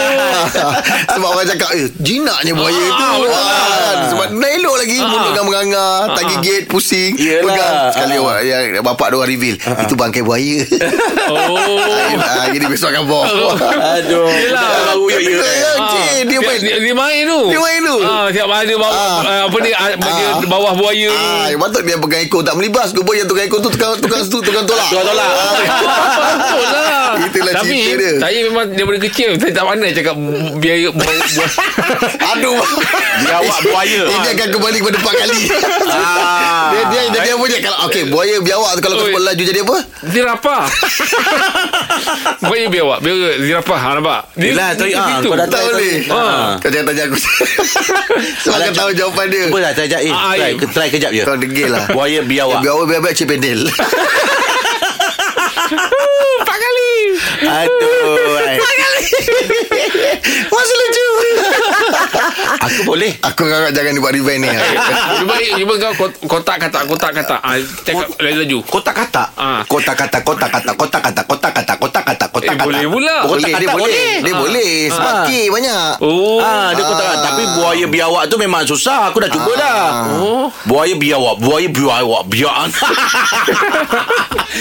Sebab 1.14 1.28
orang 1.30 1.48
cakap 1.48 1.70
eh, 1.74 1.88
Jinaknya 1.98 2.54
buaya 2.54 2.86
Ah, 2.88 2.94
tu 2.94 3.08
betul. 3.20 3.32
ah, 3.32 3.92
Sebab 4.08 4.28
nak 4.34 4.52
elok 4.52 4.76
lagi 4.78 4.98
Ah. 4.98 5.08
Mulut 5.08 5.30
dengan 5.30 5.46
menganga 5.46 5.88
Tak 6.12 6.24
gigit 6.28 6.62
Pusing 6.66 7.12
Yelah. 7.16 7.44
Pegang 7.44 7.74
Sekali 7.92 8.14
Ah. 8.14 8.22
awak 8.22 8.38
ya, 8.42 8.58
Bapak 8.82 9.08
dia 9.08 9.16
orang 9.16 9.30
reveal 9.30 9.56
Itu 9.58 9.94
bangkai 9.94 10.22
buaya 10.22 10.60
Oh. 11.28 11.80
ah, 12.18 12.46
Jadi 12.48 12.66
besok 12.66 12.90
akan 12.90 13.04
bawa 13.04 13.24
Aduh 13.98 14.28
Yelah. 14.30 14.70
Baru 14.88 15.06
ya 15.08 15.20
ya 15.20 15.72
Cik, 15.78 16.20
dia 16.26 16.40
main 16.40 16.60
dia, 16.60 16.78
dia 16.80 16.94
main 16.94 17.22
tu. 17.24 17.42
Dia 17.48 17.60
main 17.60 17.80
tu. 17.82 17.98
Ah, 18.02 18.28
siap 18.28 18.48
ada 18.48 18.74
bawah 18.76 18.92
Ah. 18.92 19.20
ah. 19.20 19.42
apa 19.46 19.58
ni 19.60 19.70
ah, 19.72 19.88
dia 19.94 20.24
Ah. 20.34 20.42
bawah 20.44 20.74
buaya 20.74 21.08
tu. 21.08 21.18
Ah, 21.18 21.48
patut 21.60 21.82
dia 21.84 21.98
pegang 21.98 22.22
ekor 22.22 22.42
tak 22.42 22.56
melibas 22.56 22.90
Rupanya 22.92 23.24
tukang 23.24 23.46
ekor 23.46 23.60
tu 23.60 23.70
tukang 23.70 23.94
tukang 23.98 24.22
tu 24.24 24.40
tukang 24.40 24.64
tolak. 24.64 24.88
Tukang 24.88 25.06
tolak. 25.06 25.30
Betul 26.38 26.66
lah 26.66 27.12
Itulah 27.20 27.54
Tapi 27.56 27.74
cerita 27.74 27.98
dia. 27.98 28.12
Saya 28.20 28.38
memang 28.44 28.66
Daripada 28.70 29.00
kecil 29.02 29.30
Saya 29.36 29.52
tak 29.52 29.66
pandai 29.66 29.90
cakap 29.92 30.16
Biaya 30.58 30.90
buaya, 30.90 31.24
Aduh. 32.32 32.58
Dia 33.18 33.36
awak 33.36 33.60
buaya. 33.64 34.02
Ini 34.06 34.28
akan 34.32 34.48
kembali 34.52 34.78
kepada 34.80 34.98
empat 34.98 35.14
kali. 35.18 35.42
Ah. 35.88 36.70
Dia 36.70 36.84
dia 36.90 37.02
jadi 37.12 37.30
apa 37.32 37.44
je 37.48 37.58
kalau 37.60 37.78
okey 37.88 38.04
buaya 38.08 38.38
biawak 38.38 38.72
tu 38.76 38.82
kalau 38.82 38.96
kau 38.98 39.08
sebut 39.08 39.24
laju 39.24 39.40
jadi 39.42 39.60
apa? 39.64 39.78
Zirapah 40.04 40.64
Buaya 42.44 42.68
biawak 42.68 43.00
Biaya 43.00 43.30
zirapah 43.40 43.80
ha, 43.80 43.90
Nampak 43.96 44.22
Dia- 44.36 44.52
Yelah, 44.52 44.70
dia 44.70 44.82
tadi, 44.84 44.94
ah, 44.94 45.18
kau 45.20 45.34
dah 45.34 45.48
Tak 45.48 45.62
boleh. 45.64 45.94
Ah. 46.08 46.50
Kau 46.60 46.70
jangan 46.70 46.86
tanya 46.86 47.04
aku. 47.08 47.18
Sebab 48.44 48.58
kau 48.60 48.74
tahu 48.76 48.90
jawapan 48.94 49.26
dia. 49.28 49.46
Cuba 49.48 49.60
lah 49.60 49.72
try, 49.74 49.88
eh, 49.90 50.14
try, 50.68 50.88
kejap 50.90 51.12
je 51.12 51.24
Kau 51.24 51.36
degil 51.36 51.70
lah. 51.72 51.88
Buaya 51.90 52.20
biawak 52.22 52.60
Biawak 52.62 52.86
biawak 52.86 53.12
cik 53.14 53.28
pendel. 53.28 53.64
Empat 56.38 56.58
kali 56.58 56.92
Aduh 57.44 58.38
Masih 60.50 60.76
lucu. 60.78 61.06
Aku 62.68 62.82
boleh 62.84 63.12
Aku 63.22 63.42
agak 63.44 63.72
jangan 63.72 63.98
buat 63.98 64.12
revenge 64.12 64.42
ni. 64.44 64.50
Cuba 65.20 65.34
Cuba 65.54 65.74
kau 65.78 65.94
kot- 65.98 66.18
Kotak 66.22 66.58
kata 66.60 66.80
Kotak 66.84 67.12
kata 67.14 67.36
ah, 67.40 67.56
Cakap 67.84 68.08
laju 68.18 68.58
Kotak 68.64 68.96
kata 68.98 69.24
Ah. 69.34 69.62
Kotak 69.64 69.96
kata 69.96 70.18
Kotak 70.22 70.50
kata 70.50 70.72
Kotak 70.74 71.02
kata 71.04 71.22
Kotak 71.24 71.52
kata 71.54 71.67
Kotak 72.38 72.54
Eh, 72.54 72.62
boleh 72.62 72.86
pula. 72.88 73.16
Kotak 73.24 73.34
Boleh, 73.42 73.54
dia 73.56 73.68
boleh. 73.68 73.74
boleh 73.74 74.10
Dia 74.20 74.30
Ah. 74.30 74.40
boleh. 74.40 74.74
Sebab 74.88 75.14
Ah. 75.14 75.24
K 75.24 75.32
banyak. 75.50 75.92
Oh 76.00 76.38
Ah, 76.40 76.70
dia 76.72 76.84
kotak 76.84 77.06
kata 77.08 77.20
Tapi 77.28 77.44
buaya 77.54 77.86
biawak 77.88 78.24
tu 78.26 78.36
memang 78.36 78.62
susah 78.64 79.10
Aku 79.10 79.18
dah 79.18 79.28
cuba 79.28 79.50
Ah. 79.50 79.58
dah 79.58 79.80
Oh. 80.16 80.48
Buaya 80.64 80.94
biawak 80.94 81.36
Buaya 81.38 81.68
biawak 81.68 82.22
Biawak 82.28 82.70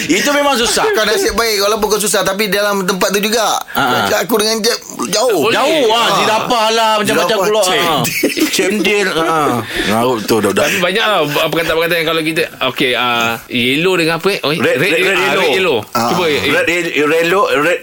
Itu 0.09 0.31
memang 0.31 0.55
susah 0.55 0.85
Kau 0.89 1.05
nasib 1.05 1.33
baik 1.33 1.61
Walaupun 1.61 1.87
kau 1.89 1.99
susah 1.99 2.21
Tapi 2.23 2.49
dalam 2.49 2.83
tempat 2.83 3.11
tu 3.11 3.21
juga 3.21 3.57
Ah. 3.73 4.09
Aku 4.19 4.37
dengan 4.37 4.59
Jeb 4.59 4.77
Jauh 5.07 5.47
Boleh. 5.47 5.55
Jauh 5.55 5.85
ah, 5.89 5.97
Ah. 5.97 6.09
Zirapah 6.17 6.67
lah 6.71 6.91
Macam-macam 6.99 7.37
keluar 7.43 7.65
cendil. 7.65 8.45
Cendil 8.49 9.07
ah. 9.13 9.61
Ngarut 9.87 10.21
tu 10.25 10.37
dah 10.39 10.53
dah 10.53 10.65
Tapi 10.65 10.79
banyak 10.81 11.05
lah 11.05 11.21
Perkataan-perkataan 11.47 11.99
yang 11.99 12.09
kalau 12.09 12.23
kita 12.23 12.43
Okay 12.65 12.91
uh, 12.93 13.37
Yellow 13.47 13.95
dengan 13.95 14.17
apa 14.17 14.29
eh? 14.29 14.39
Oh, 14.43 14.51
Red- 14.51 14.77
red- 14.77 14.93
red 14.95 15.07
ah, 15.07 15.21
yellow. 15.23 15.41
Red 15.41 15.51
yellow 15.55 15.79
Ah. 15.93 16.09
Cuba 16.11 16.25
eh, 16.27 16.41
Red, 16.47 16.65
red, 16.67 16.87
yellow, 16.95 17.43
red, 17.51 17.76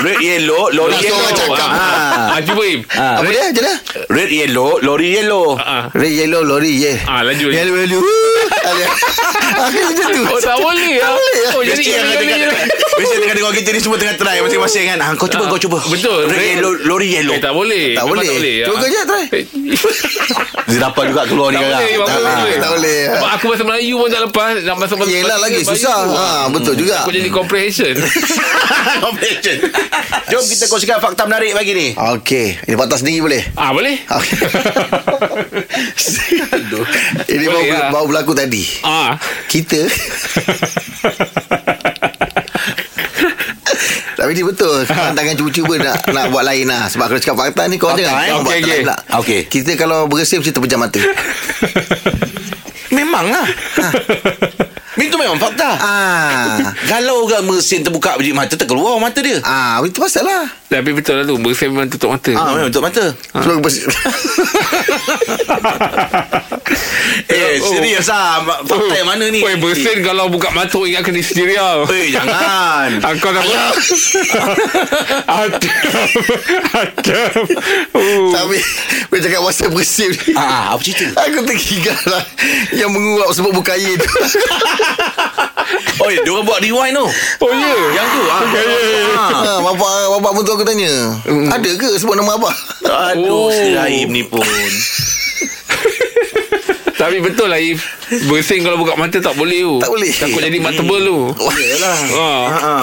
red 0.00 0.18
yellow, 0.20 0.68
lori 0.68 0.92
Langsung 0.92 1.06
yellow. 1.06 1.20
orang 1.20 1.36
cakap. 1.36 1.68
Ah. 1.70 2.28
ah, 2.28 2.40
Cuba 2.40 2.62
Im 2.64 2.80
Ah. 2.90 3.14
Apa 3.16 3.28
dia 3.28 3.42
Macam 3.44 3.62
mana 3.62 3.74
Red 4.08 4.30
yellow, 4.30 4.70
lori 4.80 5.08
yellow. 5.12 5.46
ah. 5.56 5.82
Red 5.92 6.12
yellow 6.14 6.42
lori 6.42 6.72
yeah. 6.74 6.96
Ah, 7.04 7.20
laju. 7.20 7.46
Yellow 7.46 7.76
yellow 7.76 8.00
Ada. 8.50 8.84
Aku 9.50 9.78
macam 9.82 10.06
tu 10.08 10.22
Oh 10.26 10.40
tak 10.40 10.56
boleh 10.56 10.94
lah 10.96 11.10
Oh 11.50 11.60
jadi 11.60 11.74
Mesti 11.74 11.90
yang 11.90 12.00
yellow, 12.02 12.18
tengah 12.18 12.38
yellow. 12.38 12.56
Mesti 12.92 13.14
tengah 13.18 13.34
dengar 13.34 13.52
kita 13.54 13.68
ni 13.70 13.80
semua 13.80 13.96
tengah 13.96 14.16
try 14.16 14.36
masing-masing 14.38 14.84
kan. 14.86 14.98
Ah, 15.00 15.10
kau 15.14 15.26
cuba, 15.26 15.44
Ah, 15.44 15.48
kau 15.48 15.58
cuba. 15.58 15.78
betul. 15.84 16.20
Red 16.24 16.32
Red- 16.32 16.50
yellow, 16.54 16.72
lori 16.84 17.08
yellow. 17.10 17.34
Eh 17.34 17.40
tak 17.40 17.52
boleh 17.52 17.84
Tak 17.92 18.04
Memang 18.04 18.20
boleh. 18.20 18.30
boleh 18.30 18.54
Cuba 18.62 18.70
Ah. 18.70 18.78
kau 18.78 18.88
je, 18.88 19.00
try. 19.02 19.24
Eh, 19.30 19.44
Zirapah 20.70 21.04
juga 21.04 21.22
keluar 21.24 21.50
ni 21.50 21.58
Tak 21.58 21.66
boleh, 21.66 21.90
tak- 21.90 22.06
tak 22.06 22.18
boleh. 22.36 22.56
tak 22.56 22.70
boleh. 22.70 23.00
Sebab 23.10 23.30
aku 23.32 23.44
bahasa 23.48 23.64
Melayu 23.64 23.94
pun 23.96 24.08
tak 24.08 24.22
lepas 24.22 24.50
Nak 24.60 24.76
masuk 24.76 24.96
bahasa 24.96 25.10
Yelah 25.10 25.36
lagi 25.36 25.60
susah 25.60 25.98
ha, 26.06 26.26
Betul 26.48 26.74
juga 26.76 26.96
Aku 27.02 27.10
jadi 27.10 27.26
comprehension 27.28 27.94
Combination. 29.10 29.56
Jom 30.30 30.44
kita 30.46 30.70
kongsikan 30.70 31.02
fakta 31.02 31.26
menarik 31.26 31.50
pagi 31.50 31.74
ni. 31.74 31.88
Okey 31.92 32.62
Ini 32.62 32.74
patah 32.74 32.94
sendiri 32.94 33.18
boleh 33.20 33.42
Ah 33.54 33.74
boleh. 33.74 33.98
Aduh. 36.54 36.86
Ini 37.26 37.44
Boleh, 37.44 37.66
baru, 37.66 37.74
ah. 37.76 37.90
baru 37.90 38.06
berlaku 38.06 38.32
tadi 38.32 38.62
Ah 38.80 39.18
Kita 39.46 39.82
Tapi 44.14 44.30
ni 44.30 44.42
betul 44.44 44.84
Sekarang 44.84 45.16
tangan 45.16 45.34
cuba-cuba 45.34 45.74
nak, 45.80 45.96
nak 46.12 46.28
buat 46.28 46.44
lain 46.44 46.68
lah 46.68 46.86
Sebab 46.86 47.08
kalau 47.08 47.18
cakap 47.18 47.36
fakta 47.40 47.62
ni 47.66 47.80
Kau 47.80 47.90
Fakta, 47.90 48.04
jangan 48.04 48.22
eh? 48.22 48.30
Buat 48.38 48.52
lain 48.52 48.62
okey. 48.62 48.80
pula 48.84 48.96
Okey. 49.18 49.40
Kita 49.48 49.70
kalau 49.74 50.06
bersin 50.06 50.38
Mesti 50.38 50.52
terpejam 50.52 50.78
mata 50.78 51.00
Memang 52.90 53.30
lah. 53.30 53.46
Itu 55.00 55.16
memang 55.16 55.36
fakta. 55.36 55.70
Ah, 55.74 56.60
Kalau 56.92 57.24
orang 57.24 57.48
mesin 57.48 57.80
terbuka 57.80 58.14
biji 58.14 58.30
mata 58.30 58.52
terkeluar 58.52 58.94
mata 58.96 59.16
dia. 59.18 59.40
ah 59.40 59.80
Itu 59.80 59.96
pasal 59.98 60.22
lah 60.22 60.44
Tapi 60.66 60.92
betul 60.92 61.16
lah 61.16 61.24
tu 61.24 61.34
Bersin 61.36 61.72
memang 61.72 61.88
tutup 61.88 62.10
mata 62.10 62.30
Ah, 62.32 62.52
memang 62.52 62.68
tutup 62.68 62.84
mata. 62.84 63.04
Sebab 63.32 63.58
bersin 63.58 63.88
Eh, 67.22 67.58
Oh. 67.58 67.66
serius 67.68 68.06
ah. 68.08 68.38
Fakta 68.62 68.94
yang 68.94 69.08
mana 69.08 69.26
ni? 69.26 69.40
Oi, 69.40 69.56
bersin 69.56 70.00
kalau 70.00 70.28
buka 70.28 70.50
mata 70.50 70.78
ingat 70.80 71.02
kena 71.02 71.18
histeria. 71.18 71.82
Eh, 71.88 72.12
jangan. 72.12 72.88
Ah, 73.00 73.12
Kau 73.16 73.32
dah 73.32 73.42
Adam 75.26 75.74
Adam 76.70 77.44
Oh. 77.92 78.30
Tapi 78.30 78.58
Bila 79.08 79.20
cakap 79.20 79.40
pasal 79.42 79.68
bersin 79.70 80.10
Ah, 80.32 80.72
apa 80.72 80.82
cerita? 80.82 81.18
Aku 81.18 81.42
tergigah 81.42 81.98
lah 82.06 82.22
Yang 82.72 82.90
menguap 82.92 83.30
sebab 83.32 83.52
bukaya 83.52 83.90
tu 83.96 84.06
Oh, 86.00 86.08
dia 86.08 86.24
orang 86.26 86.42
buat 86.42 86.58
rewind 86.58 86.96
tu. 86.96 87.06
Oh 87.38 87.52
ya 87.52 87.70
Yang 87.92 88.08
tu 88.08 88.22
ah. 88.24 88.40
Ah. 88.40 89.30
ha, 89.30 89.52
Bapak 89.60 89.90
bapak 90.16 90.32
mentua 90.32 90.54
aku 90.56 90.64
tanya 90.64 90.88
Ada 91.52 91.70
ke 91.76 91.94
sebut 91.94 92.16
nama 92.16 92.34
abah 92.34 92.54
Aduh, 93.12 93.46
Oh. 93.46 93.52
si 93.52 93.70
Rahim 93.70 94.08
ni 94.08 94.24
pun. 94.24 94.40
Tapi 96.96 97.20
betul 97.20 97.48
lah 97.48 97.60
If 97.60 97.84
Bersin 98.26 98.60
kalau 98.60 98.76
buka 98.76 98.96
mata 98.96 99.20
tak 99.20 99.36
boleh 99.36 99.60
tu 99.60 99.76
Tak 99.78 99.90
boleh. 99.90 100.10
Takut 100.10 100.40
jadi 100.40 100.58
mat 100.58 100.74
tebal 100.74 101.00
tu 101.00 101.18
Yalah. 101.36 101.98
Ah. 102.10 102.44
Ha. 102.50 102.74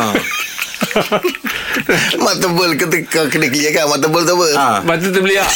Mak 2.18 2.36
tebal 2.38 2.70
kata 2.80 2.98
kau 3.06 3.26
kena 3.28 3.50
kan 3.50 3.86
Mak 3.88 4.00
tebal 4.00 4.22
tu 4.24 4.34
apa 4.34 4.48
Ha. 4.54 4.68
Mata 4.82 5.08
terbeliak 5.10 5.50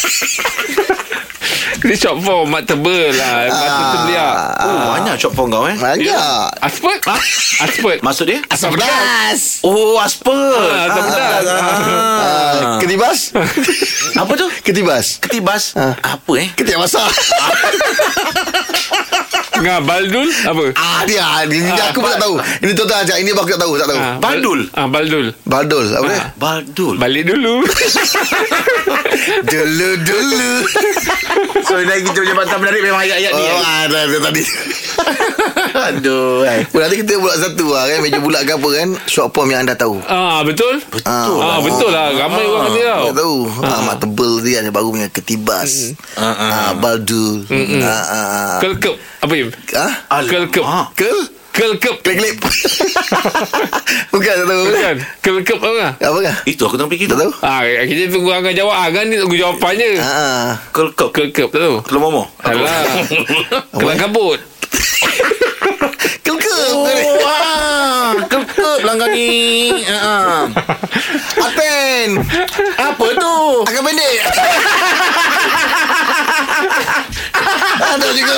Dia 1.82 1.98
short 1.98 2.22
form 2.22 2.46
Mat 2.50 2.64
tebel 2.64 3.10
lah 3.12 3.50
Mata 3.50 3.84
terbeliak 3.90 4.36
Oh, 4.62 4.78
banyak 4.94 5.16
short 5.18 5.34
form 5.34 5.50
kau 5.50 5.66
eh. 5.66 5.76
Banyak 5.76 6.46
Aspert 6.62 7.02
Aspert 7.58 8.00
Maksud 8.02 8.26
dia? 8.30 8.40
Asam 8.48 8.70
pedas 8.74 9.66
Oh, 9.66 9.98
aspel. 9.98 10.34
Ah, 10.34 10.90
asam 10.90 11.04
pedas. 11.10 11.46
Ah, 11.50 12.78
Ketibas 12.78 13.20
Apa 14.14 14.34
tu? 14.38 14.48
Ketibas 14.62 15.18
Ketibas. 15.18 15.74
Ah. 15.74 15.98
Apa 16.02 16.32
eh? 16.38 16.48
Ketiak 16.54 16.78
basah 16.78 17.10
Ngah 19.54 19.80
baldul 19.82 20.32
Apa 20.42 20.64
Ah 20.74 21.04
dia 21.04 21.44
Ini 21.44 21.60
aku 21.86 22.00
pun 22.00 22.08
tak 22.08 22.20
tahu 22.20 22.36
Ini 22.62 22.72
tuan-tuan 22.72 23.04
ajak 23.04 23.18
Ini 23.20 23.30
aku 23.32 23.50
tak 23.50 23.60
tahu 23.60 23.74
Tak 23.76 23.84
tahu 23.86 24.00
Ah, 24.00 24.16
Baldul. 24.18 24.60
Ah, 24.72 24.88
baldul 24.88 25.26
Baldul 25.44 25.86
Apa 25.92 26.08
dia 26.08 26.26
Baldul. 26.36 26.96
Balik 26.96 27.24
dulu 27.28 27.56
Dulu 29.44 29.90
dulu 30.00 30.52
So, 31.62 31.78
lagi 31.78 32.04
kita 32.04 32.18
punya 32.18 32.36
patah 32.36 32.58
menarik 32.58 32.82
memang 32.82 33.00
ayat-ayat 33.00 33.32
ni. 33.32 33.44
Oh 33.44 33.54
eh. 33.54 33.64
ada 33.86 33.98
ada 34.02 34.18
tadi 34.24 34.44
Aduh. 35.88 36.44
eh. 36.44 36.64
Oh, 36.66 36.80
Nanti 36.80 36.96
kita 36.98 37.16
bulat 37.18 37.38
satu 37.38 37.66
lah 37.70 37.86
kan 37.86 38.00
Meja 38.02 38.20
bulat 38.20 38.42
ke 38.44 38.54
apa 38.54 38.70
kan 38.72 38.88
Short 39.06 39.30
form 39.30 39.50
yang 39.50 39.64
anda 39.64 39.76
tahu 39.76 40.00
Ah 40.04 40.42
betul 40.42 40.80
Betul. 40.84 41.38
Ah 41.40 41.60
betul 41.60 41.90
lah 41.90 42.12
Ramai 42.14 42.44
orang 42.44 42.66
kata 42.68 42.80
tau 42.82 43.04
Tak 43.04 43.16
tahu 43.16 43.36
ah. 43.62 43.80
Mak 43.84 43.96
tebel 44.00 44.32
dia 44.42 44.60
Yang 44.60 44.74
baru 44.74 44.88
punya 44.90 45.08
ketibas 45.08 45.72
Ah, 46.16 46.24
ah. 46.26 46.34
ah, 46.34 46.72
Baldul 46.74 47.46
ah, 47.48 47.86
ah, 47.86 48.04
ah. 48.10 48.58
Kelkep 48.60 48.96
Apa 49.22 49.34
Im 49.38 49.50
Ah? 49.78 49.94
Kelkep. 50.26 50.66
Ah. 50.66 50.90
Kel? 50.98 51.14
Kelkep. 51.52 52.02
Klip-klip 52.02 52.42
Bukan 54.14 54.34
tak 54.34 54.48
tahu. 54.48 54.64
Bukan. 54.66 54.96
Kelkep 55.22 55.60
apa? 55.62 55.88
Apa 56.00 56.20
kan? 56.26 56.36
Itu 56.50 56.66
aku 56.66 56.80
tengah 56.80 56.90
fikir 56.90 57.06
Tak 57.06 57.20
tahu. 57.22 57.32
Ah, 57.46 57.62
kita 57.86 58.10
tunggu 58.10 58.34
Angah 58.34 58.54
jawab. 58.56 58.74
Angah 58.74 59.04
ni 59.06 59.22
tunggu 59.22 59.38
jawapannya. 59.38 59.88
Ah, 60.02 60.58
Kelkep. 60.74 61.10
Kelkep 61.14 61.48
tak 61.54 61.62
tahu. 61.62 61.76
Kelur 61.86 62.02
momo. 62.02 62.24
Alah. 62.42 63.06
Kelang 63.78 64.00
kabut. 64.00 64.40
Kel-kel 66.26 66.62
Oh, 66.72 66.88
ah. 67.28 68.16
Kelkep 68.26 68.80
langgar 68.82 69.14
ni. 69.14 69.70
Ah, 69.86 70.02
ah. 70.02 70.44
Aten 71.42 72.22
Apa 72.80 73.06
tu? 73.12 73.36
Akan 73.68 73.84
pendek 73.84 74.20
Ada 77.92 78.08
juga. 78.12 78.36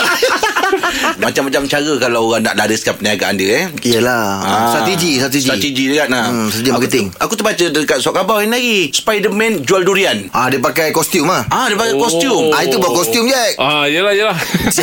Macam-macam 1.19 1.61
cara 1.65 1.93
kalau 1.97 2.21
orang 2.27 2.41
nak 2.43 2.55
lariskan 2.55 2.93
perniagaan 2.95 3.35
dia 3.35 3.49
eh. 3.53 3.65
Yelah. 3.83 4.25
Ah. 4.39 4.67
Strategi 4.71 5.17
Strategi. 5.17 5.45
Strategi 5.45 5.83
dia 5.85 5.97
kan 6.01 6.09
nah. 6.09 6.25
Hmm, 6.25 6.47
strategi 6.47 6.69
Aku 6.69 6.77
marketing. 6.77 7.05
tu- 7.07 7.19
Aku 7.19 7.33
terbaca 7.35 7.65
dekat 7.71 7.97
surat 7.99 8.15
khabar 8.17 8.37
ini 8.39 8.49
lagi. 8.49 8.79
Spiderman 8.91 9.61
jual 9.61 9.81
durian. 9.81 10.17
Ah 10.29 10.47
Dia 10.47 10.59
pakai 10.59 10.89
kostum 10.89 11.27
ah. 11.27 11.43
Ah 11.47 11.65
dia 11.65 11.75
pakai 11.75 11.93
Oh. 11.93 12.01
kostum 12.01 12.43
Ah 12.49 12.61
itu 12.61 12.77
bawa 12.77 12.93
kostum 12.95 13.23
je 13.25 13.43
Ah, 13.57 13.85
yelah 13.85 14.11
yelah. 14.11 14.33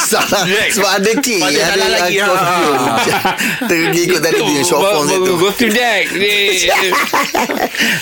Salah. 0.00 0.44
Jack. 0.44 0.68
Sebab 0.72 0.90
ada 0.92 1.12
K 1.16 1.28
Ada 1.38 1.60
Ada 1.66 1.74
lagi, 1.76 1.92
lagi 1.94 2.16
kostum. 2.20 2.72
Tergi 3.70 4.00
ikut 4.04 4.20
tadi 4.20 4.40
Yang 4.40 4.66
short 4.66 4.82
form 4.84 5.04
tu. 5.06 5.34
Kostum 5.38 5.68
Jack. 5.70 6.04
Dia, 6.10 6.72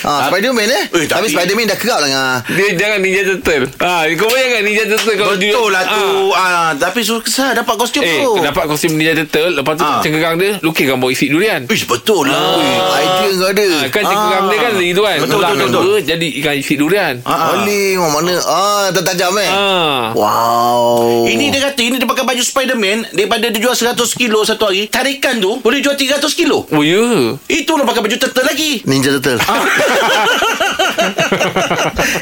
ah, 0.03 0.27
Spiderman 0.27 0.65
eh, 0.65 0.83
Eh, 0.87 1.05
Tapi 1.05 1.07
tapi- 1.07 1.29
Spiderman 1.29 1.65
dah 1.65 1.77
kerap 1.77 1.99
lah 1.99 2.09
ngah. 2.09 2.35
dia 2.49 2.67
jangan 2.73 2.97
Ninja 2.99 3.21
Turtle. 3.29 3.65
Ah, 3.79 4.03
Kau 4.13 4.27
bayangkan 4.27 4.61
Ninja 4.63 4.83
Turtle 4.85 5.06
kalau 5.15 5.35
dia, 5.39 5.51
Betul 5.55 5.69
lah 5.71 5.83
ah, 5.85 5.93
tu. 5.95 6.05
Ah. 6.35 6.69
Tapi 6.75 6.99
susah 7.05 7.55
dapat 7.55 7.75
kostum 7.79 8.03
Eh 8.03 8.19
tu. 8.19 8.43
dapat 8.43 8.63
kostum 8.67 8.91
Ninja 8.97 9.13
Turtle 9.15 9.61
Lepas 9.61 9.73
tu 9.79 9.85
Ah. 9.87 10.01
cengkerang 10.03 10.35
dia 10.35 10.59
Lukiskan 10.59 10.99
bawa 10.99 11.13
isi 11.13 11.31
durian. 11.31 11.63
Ish 11.63 11.87
betul 11.87 12.27
lah. 12.27 12.59
Idea 12.97 13.29
kau 13.37 13.47
ada. 13.53 13.63
Ah, 13.63 13.87
kan 13.87 14.03
cengkerang 14.03 14.43
Ah. 14.43 14.51
dia 14.51 14.59
kan 14.59 14.71
Itu 14.81 15.01
kan. 15.05 15.17
Betul, 15.23 15.39
betul, 15.39 15.55
dua, 15.55 15.67
betul. 15.69 15.97
Jadi 16.03 16.27
ikan 16.41 16.55
isi 16.57 16.73
durian. 16.75 17.13
Ah, 17.23 17.31
ah. 17.31 17.47
Boleh 17.55 17.95
oh, 17.95 18.09
Mana? 18.11 18.35
Ah 18.43 18.87
tertajam 18.91 19.31
eh? 19.37 19.47
Ah. 19.47 20.11
Wow. 20.11 21.23
Ini 21.29 21.53
dia 21.53 21.69
kata 21.69 21.79
Ini 21.79 21.95
dia 22.01 22.09
pakai 22.09 22.25
baju 22.25 22.43
Spiderman 22.43 23.07
Daripada 23.13 23.45
dia 23.47 23.61
jual 23.61 23.77
100 23.77 23.93
kilo 24.17 24.41
satu 24.43 24.67
hari 24.67 24.89
Tarikan 24.89 25.37
tu 25.37 25.61
Boleh 25.61 25.79
jual 25.79 25.93
300 25.93 26.25
kilo. 26.33 26.65
Oh 26.73 26.81
ya? 26.81 27.37
Itu 27.45 27.77
nak 27.77 27.85
pakai 27.85 28.01
baju 28.03 28.17
turtle 28.17 28.43
lagi. 28.43 28.81
Ninja 28.83 29.13
Turtle. 29.13 29.39
Ah. 29.45 29.61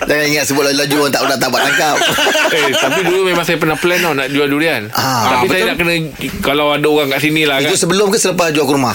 Jangan 0.09 0.25
ingat 0.27 0.43
sebut 0.45 0.63
laju-laju 0.65 0.95
Orang 1.05 1.13
tak 1.13 1.21
pernah 1.23 1.39
dapat 1.39 1.59
tangkap. 1.69 1.95
Eh 2.55 2.71
tapi 2.77 2.99
dulu 3.03 3.21
memang 3.27 3.43
saya 3.43 3.57
pernah 3.57 3.77
plan 3.77 3.99
tau 3.99 4.13
Nak 4.13 4.27
jual 4.29 4.47
durian. 4.47 4.87
Ah, 4.91 5.39
Tapi 5.39 5.45
saya 5.47 5.61
betul. 5.61 5.69
nak 5.69 5.77
kena 5.77 5.93
Kalau 6.41 6.65
ada 6.71 6.87
orang 6.87 7.09
kat 7.11 7.21
sini 7.21 7.43
lah 7.43 7.59
kan. 7.59 7.69
Itu 7.69 7.77
sebelum 7.77 8.07
ke 8.09 8.17
selepas 8.17 8.51
jual 8.51 8.65
kurma 8.65 8.93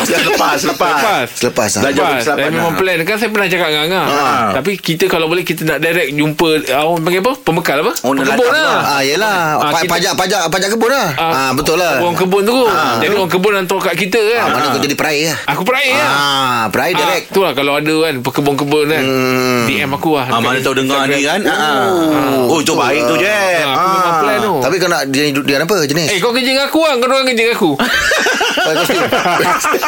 Lepas 0.00 0.58
Lepas 0.64 0.90
Lepas. 0.92 1.26
Selepas 1.32 1.70
ah. 1.74 1.82
Dah 1.82 1.90
jawab 1.90 2.08
Lepas, 2.08 2.20
kesilapan, 2.20 2.40
saya 2.40 2.52
memang 2.52 2.72
ah. 2.72 2.78
plan. 2.78 2.98
Kan 3.02 3.16
saya 3.16 3.30
pernah 3.30 3.48
cakap 3.48 3.68
dengan 3.68 3.82
Angah. 3.84 4.06
Ah. 4.08 4.48
Tapi 4.54 4.72
kita 4.76 5.04
kalau 5.06 5.26
boleh 5.26 5.42
Kita 5.42 5.62
nak 5.64 5.78
direct 5.78 6.10
jumpa 6.12 6.48
ah, 6.70 6.82
Orang 6.84 7.02
panggil 7.02 7.20
apa? 7.20 7.32
Pembekal 7.38 7.76
apa? 7.80 7.92
Owner 8.02 8.22
Pekebun 8.22 8.46
ladang 8.46 8.62
lah. 8.62 8.80
Ah 8.88 9.00
yelah. 9.00 9.36
Ah, 9.56 9.70
pa- 9.70 9.80
kita- 9.80 9.90
Pajak 9.90 10.12
pajak 10.14 10.40
pajak 10.48 10.68
kebun 10.70 10.90
lah. 10.90 11.08
Ah 11.16 11.50
betul 11.52 11.76
lah. 11.76 11.98
Orang 11.98 12.14
kebun 12.14 12.42
tu. 12.44 12.54
Jadi 13.00 13.12
orang 13.12 13.30
kebun 13.30 13.52
hantar 13.54 13.78
kat 13.80 13.94
kita 13.96 14.20
kan? 14.20 14.38
Ah, 14.38 14.46
Mana 14.52 14.66
kau 14.68 14.80
jadi 14.80 14.94
perai 14.94 15.18
lah. 15.26 15.38
Aku 15.48 15.62
peraih 15.64 15.92
lah 15.92 16.10
Ah 16.10 16.62
perai 16.68 16.92
direct. 16.92 17.24
Ah, 17.24 17.34
tu 17.34 17.40
lah 17.40 17.52
kalau 17.52 17.72
ada 17.74 17.94
kan 18.00 18.14
Pekebun-kebun 18.20 18.84
kan? 18.86 19.02
Hmm. 19.02 19.64
DM 19.66 19.90
aku 19.90 20.10
lah. 20.14 20.26
Ah, 20.28 20.38
mana 20.38 20.58
tahu 20.60 20.74
dengar 20.76 21.06
ni 21.06 21.22
kan? 21.22 21.40
Ah. 21.44 22.46
Oh. 22.46 22.60
Itu 22.60 22.74
baik 22.74 23.02
tu 23.04 23.16
je 23.16 23.26
Ah, 23.58 23.74
Aku 23.74 23.86
memang 23.90 24.14
plan 24.20 24.38
tu. 24.38 24.54
Tapi 24.60 24.74
kau 24.76 24.88
nak 24.88 25.02
dia 25.08 25.56
apa 25.58 25.74
jenis? 25.84 26.08
Eh 26.08 26.18
kau 26.18 26.30
kerja 26.30 26.46
dengan 26.46 26.66
aku 26.66 26.80
lah. 26.80 26.94
Kau 26.94 27.06
orang 27.06 27.26
kerja 27.26 27.42
dengan 27.42 27.56
aku. 27.56 27.70
Pakai 28.58 28.74
kostum 28.76 29.04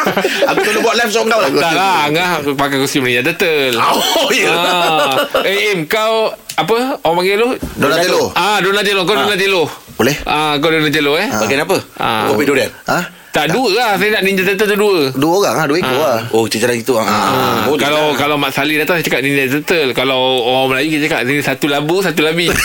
Aku 0.51 0.59
kena 0.61 0.79
buat 0.81 0.95
live 0.97 1.11
song 1.11 1.25
kau 1.29 1.39
lah 1.39 1.49
Tak 1.49 1.73
lah 1.73 1.95
Angah 2.09 2.29
aku 2.41 2.57
pakai 2.57 2.77
kostum 2.81 3.05
ni. 3.05 3.17
Turtle. 3.21 3.77
Oh 3.77 4.29
ya. 4.33 4.51
Ah. 4.51 5.13
Eh 5.45 5.73
Im 5.73 5.85
kau 5.85 6.33
Apa? 6.57 6.99
Orang 7.05 7.21
panggil 7.21 7.37
lu? 7.37 7.53
Donatello. 7.77 8.33
Ah 8.33 8.59
Donatello. 8.59 9.01
Kau 9.05 9.15
Donatello. 9.15 9.69
Boleh? 9.95 10.15
Ah 10.25 10.57
kau 10.57 10.69
Donatello 10.69 11.15
eh? 11.15 11.27
Bagian 11.29 11.63
apa? 11.63 11.77
Ah. 11.95 12.27
Kopi 12.29 12.43
durian. 12.43 12.69
Ha? 12.89 13.20
Tak 13.31 13.47
dua 13.49 13.69
lah 13.71 13.91
Saya 13.95 14.11
nak 14.13 14.23
Ninja 14.23 14.43
Turtle 14.43 14.67
tu 14.67 14.77
dua 14.77 14.97
Dua 15.11 15.33
orang 15.39 15.55
lah 15.55 15.65
Dua 15.65 15.77
ekor 15.77 15.97
lah 15.97 16.19
Oh 16.29 16.43
cara 16.45 16.73
gitu 16.73 16.93
ah. 16.93 17.03
Ah, 17.03 17.63
Boleh 17.65 17.79
kalau 17.79 18.03
lah. 18.05 18.17
kalau 18.17 18.35
Mak 18.35 18.51
Salih 18.51 18.75
datang 18.75 18.95
saya 18.95 19.05
cakap 19.05 19.21
Ninja 19.21 19.47
Turtle. 19.49 19.91
Kalau 19.91 20.19
orang 20.41 20.67
Melayu 20.73 20.87
kita 20.91 21.07
cakap 21.07 21.19
ini 21.25 21.39
satu 21.39 21.65
labu, 21.65 21.99
satu 21.99 22.21
labi. 22.21 22.51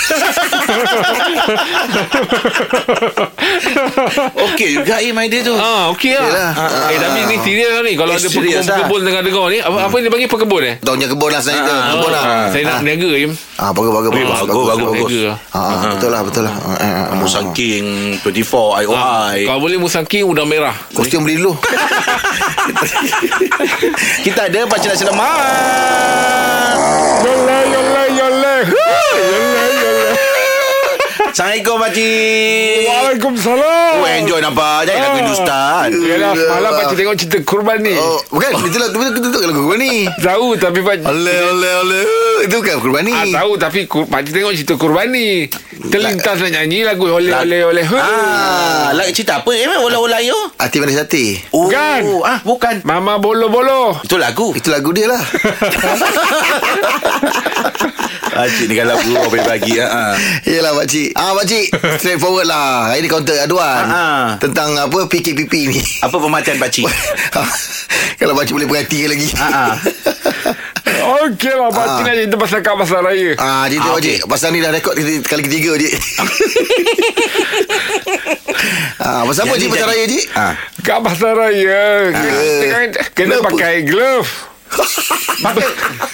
Okey 4.37 4.69
juga 4.75 4.99
Im 5.01 5.17
idea 5.19 5.41
tu 5.43 5.55
ah, 5.55 5.91
okey 5.91 6.13
lah. 6.13 6.53
Ah, 6.53 6.91
eh 6.91 6.99
tapi 6.99 7.19
ni 7.25 7.37
serius 7.41 7.71
lah 7.71 7.83
ni. 7.83 7.93
Kalau 7.95 8.13
Eh, 8.13 8.17
ada 8.17 8.29
serius 8.29 8.65
pekebun-pekebun 8.65 9.01
tengah 9.03 9.23
dengar 9.23 9.47
ni, 9.49 9.59
apa 9.61 9.79
apa 9.83 9.95
dia 9.99 10.09
panggil 10.09 10.29
pekebun 10.29 10.63
eh? 10.65 10.75
Tahunnya 10.81 11.07
kebun 11.07 11.29
lah 11.29 11.41
sebenarnya 11.41 11.69
Ah, 11.69 11.83
Kebun 11.93 12.11
lah 12.11 12.23
Ah, 12.23 12.45
saya 12.49 12.63
nak 12.65 12.77
berniaga 12.81 13.11
Im. 13.19 13.33
Ah 13.57 13.71
bagus 13.73 13.91
bagus 13.91 14.09
Eh, 14.09 14.25
bagus, 14.25 14.65
bagus, 14.67 14.89
bagus. 14.95 15.21
Ah 15.51 15.73
betul 15.91 16.11
lah 16.11 16.23
betul 16.23 16.43
lah 16.43 16.55
Ah, 16.57 16.77
ah, 16.77 17.05
ah. 17.07 17.17
Musang 17.17 17.49
King 17.53 17.85
24 18.21 18.83
IOI 18.83 19.37
Kalau 19.45 19.61
boleh 19.61 19.79
Musang 19.79 20.05
King 20.05 20.25
udang 20.25 20.49
merah. 20.57 20.77
Kostum 20.91 21.21
beli 21.23 21.37
dulu 21.37 21.53
Kita 24.25 24.49
ada 24.49 24.61
Pakcik 24.65 24.89
Nasi 24.91 25.05
Lemak 25.05 25.37
Yolah, 27.21 27.63
yolah, 27.67 28.07
yolah. 28.09 28.61
Yolah, 28.67 29.67
yolah. 29.71 30.13
Assalamualaikum 31.27 31.77
Pakcik 31.77 32.81
Waalaikumsalam. 32.87 33.93
Oh 33.97 34.09
enjoy 34.09 34.41
nampak 34.41 34.89
Jangan 34.89 35.01
lagu 35.03 35.17
Hindustan 35.21 35.89
Yalah, 35.93 36.33
semalam 36.33 36.71
pakcik 36.75 36.97
tengok 36.97 37.15
cerita 37.15 37.39
kurban 37.45 37.79
ni. 37.81 37.93
Oh 37.95 38.19
bukan 38.31 38.51
Itu 38.65 38.77
lah 38.79 38.89
Itu 38.89 38.99
itu 39.13 39.29
itu 39.29 39.39
lagu 39.43 39.61
kurban 39.63 39.79
ni 39.79 40.09
Tahu 40.17 40.47
tapi 40.57 40.81
pakcik 40.81 41.05
Oleh 41.07 41.39
oleh 41.47 41.73
oleh 41.77 42.03
Itu 42.39 42.57
bukan 42.59 42.77
kurban 42.79 43.03
ni 43.03 43.11
Ah, 43.11 43.25
tahu 43.35 43.57
tapi 43.57 43.85
kur, 43.85 44.05
pakcik 44.05 44.33
tengok 44.33 44.53
cerita 44.53 44.75
kurban 44.75 45.09
ni. 45.09 45.49
Terlintas 45.87 46.37
nak 46.39 46.53
nyanyi 46.53 46.83
lagu 46.83 47.07
oleh 47.07 47.33
oleh 47.33 47.61
oleh. 47.63 47.85
Ah, 47.93 48.93
lagu 48.93 49.09
cerita 49.11 49.41
apa? 49.41 49.51
Eh, 49.51 49.65
olah-olah 49.67 50.21
yo. 50.21 50.37
Hati 50.57 50.77
manis 50.79 50.97
hati 50.97 51.41
Oh, 51.51 51.65
Bukan. 51.65 52.01
ah, 52.23 52.39
bukan. 52.43 52.75
Mama 52.83 53.17
bolo-bolo. 53.17 53.97
Itu 54.01 54.17
lagu. 54.17 54.53
Itu 54.53 54.69
lagu 54.69 54.91
dia 54.91 55.07
lah 55.07 55.23
Pakcik 58.37 58.69
ni 58.69 58.77
kalau 58.77 58.93
lagu 58.93 59.11
apa 59.17 59.37
bagi 59.49 59.81
ah. 59.81 59.89
ah. 59.89 60.13
Yelah 60.45 60.77
pakcik 60.77 61.09
Ah 61.17 61.33
pakcik 61.33 61.67
Straight 61.97 62.21
forward 62.21 62.45
lah 62.45 62.93
Ini 62.93 63.09
counter 63.09 63.33
aduan 63.39 63.65
Ah, 63.81 63.89
ah. 63.89 64.25
Tentang 64.37 64.77
apa 64.77 65.09
PKPP 65.09 65.53
ni 65.67 65.81
Apa 66.05 66.21
pematian 66.21 66.61
pakcik? 66.61 66.85
Kalau 68.21 68.37
pakcik 68.37 68.53
boleh 68.53 68.69
perhati 68.69 69.09
lagi 69.09 69.29
Ah, 69.35 69.73
ah. 69.73 69.73
Okey 71.07 71.53
lah 71.53 71.71
pakcik 71.71 72.03
nak 72.03 72.15
cerita 72.17 72.37
pasal 72.37 72.59
kat 72.61 72.75
pasar 72.75 73.01
raya. 73.01 73.31
Ah, 73.37 73.65
cerita 73.65 73.81
Ah, 73.81 73.89
ah, 73.89 73.95
pakcik 73.95 74.19
Pasal 74.27 74.49
ni 74.51 74.59
dah 74.59 74.71
rekod 74.71 74.95
kali 75.23 75.43
ketiga 75.43 75.73
je 75.77 75.89
ah, 79.01 79.23
Pasal 79.23 79.43
apa 79.45 79.55
cik 79.55 79.69
pasal 79.69 79.87
raya 79.87 80.05
cik? 80.05 80.25
Ah. 80.33 80.55
Kat 80.81 80.99
pasar 81.01 81.33
raya 81.33 81.85
Kena, 82.11 82.33
kena, 82.59 82.79
kena 83.13 83.35
Kenapa? 83.37 83.49
pakai 83.49 83.75
glove 83.83 84.29
Pakai 85.47 85.69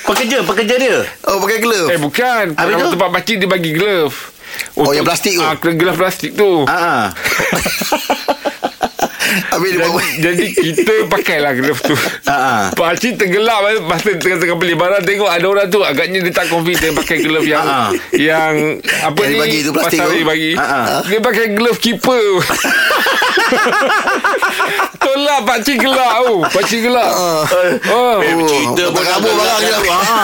pekerja, 0.04 0.38
pekerja 0.44 0.74
dia. 0.76 0.98
Oh 1.24 1.40
pakai 1.40 1.58
glove 1.58 1.88
Eh 1.88 1.98
bukan 1.98 2.52
Habis 2.52 2.74
tu? 2.76 2.90
tempat 2.92 3.10
pakcik 3.12 3.36
dia 3.38 3.48
bagi 3.48 3.72
glove 3.72 4.14
Oh, 4.76 4.92
yang 4.92 5.02
plastik 5.02 5.32
tu? 5.32 5.40
ah, 5.40 5.56
Glove 5.56 5.96
plastik 5.96 6.32
tu 6.34 6.68
Ah, 6.68 6.76
ah. 6.76 7.04
Habis 9.48 9.70
dia 9.70 9.78
jadi, 9.78 9.88
buat 9.88 10.06
jadi 10.18 10.46
kita 10.52 10.94
pakailah 11.06 11.52
glove 11.54 11.80
tu 11.80 11.94
Ah, 12.24 12.32
ah. 12.32 12.62
Pakcik 12.70 13.16
tergelap 13.16 13.60
eh, 13.66 13.80
Masa 13.80 14.12
tengah-tengah 14.12 14.56
beli 14.56 14.74
barang 14.74 15.02
Tengok 15.02 15.26
ada 15.26 15.46
orang 15.46 15.66
tu 15.66 15.80
Agaknya 15.80 16.20
dia 16.20 16.32
tak 16.32 16.46
confident 16.46 16.92
Pakai 16.94 17.20
glove 17.20 17.44
yang 17.44 17.60
Ah, 17.60 17.88
ah. 17.88 17.90
Yang 18.10 18.84
Apa 19.02 19.18
Yang 19.18 19.28
ni 19.28 19.34
dibagi 19.34 19.58
tu, 19.60 19.70
plastik 19.70 19.98
pasar 19.98 20.06
tu. 20.06 20.14
dia 20.14 20.26
bagi. 20.26 20.52
Dia 21.06 21.20
pakai 21.20 21.44
glove 21.52 21.78
keeper 21.78 22.22
Tolak 25.12 25.40
pakcik 25.44 25.76
gelap 25.78 26.10
tu 26.24 26.36
Pakcik 26.48 26.80
gelap 26.82 27.12
oh. 27.12 27.44
Eh, 28.18 28.32
cerita 28.42 28.84
tak 28.88 29.04
kabur 29.04 29.28
barang 29.30 29.60
je. 29.60 29.76
Ha. 29.84 30.20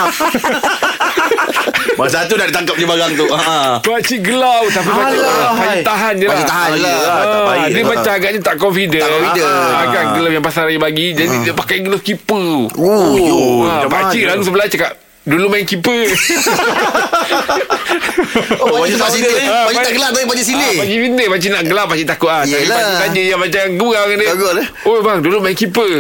Masa 1.94 2.24
tu 2.24 2.34
dah 2.34 2.46
ditangkap 2.46 2.72
je 2.72 2.86
barang 2.86 3.12
tu. 3.12 3.26
Ha. 3.28 3.82
Pakcik 3.82 4.20
gelap 4.22 4.64
Tapi 4.66 4.88
pakcik 4.88 5.20
Alah, 5.20 5.50
Pakcik 5.52 5.68
hai. 5.68 5.82
tahan 5.84 6.12
je 6.14 6.24
lah 6.24 6.32
Pakcik 6.32 6.48
tahan 6.48 6.68
je 6.70 6.80
lah. 6.80 6.96
Ah, 6.96 7.44
baik. 7.44 7.68
dia 7.68 7.82
macam 7.84 8.12
agaknya 8.14 8.40
tak 8.40 8.56
confident 8.56 9.02
Tak 9.02 9.12
confident. 9.12 9.52
Kan 9.88 10.04
glove 10.14 10.32
yang 10.32 10.44
pasar 10.44 10.62
raya 10.64 10.78
bagi 10.78 11.06
Jadi 11.12 11.34
dia 11.42 11.52
pakai 11.52 11.76
glove 11.80 12.00
keeper 12.00 12.72
Oh, 12.72 13.68
ah, 13.68 13.84
macam 13.84 13.90
Pakcik 13.92 14.22
mana? 14.22 14.28
langsung 14.32 14.46
sebelah 14.48 14.68
cakap 14.68 14.92
Dulu 15.28 15.46
main 15.46 15.62
keeper 15.62 16.08
Oh, 18.58 18.80
pakcik 18.80 18.98
tak 18.98 19.10
sini. 19.10 19.28
Ah, 19.46 19.68
Pakcik 19.68 19.82
tak 19.82 19.92
gelap 19.94 20.10
tapi 20.10 20.24
pakcik 20.24 20.46
sini. 20.46 20.64
Ah, 20.64 20.72
Pakcik 20.78 20.98
pindah 20.98 21.26
Pakcik 21.28 21.50
nak 21.50 21.62
gelap 21.64 21.86
Pakcik 21.86 22.06
takut 22.06 22.30
ah. 22.30 22.42
Yelah. 22.42 22.64
Pakcik 22.64 22.96
tanya 22.98 23.22
yang 23.24 23.40
macam 23.40 23.62
Gurang 23.76 24.06
dia 24.10 24.28
Takut 24.28 24.52
lah. 24.54 24.66
Oh 24.84 24.98
bang 25.00 25.18
dulu 25.20 25.36
main 25.38 25.54
keeper 25.54 25.92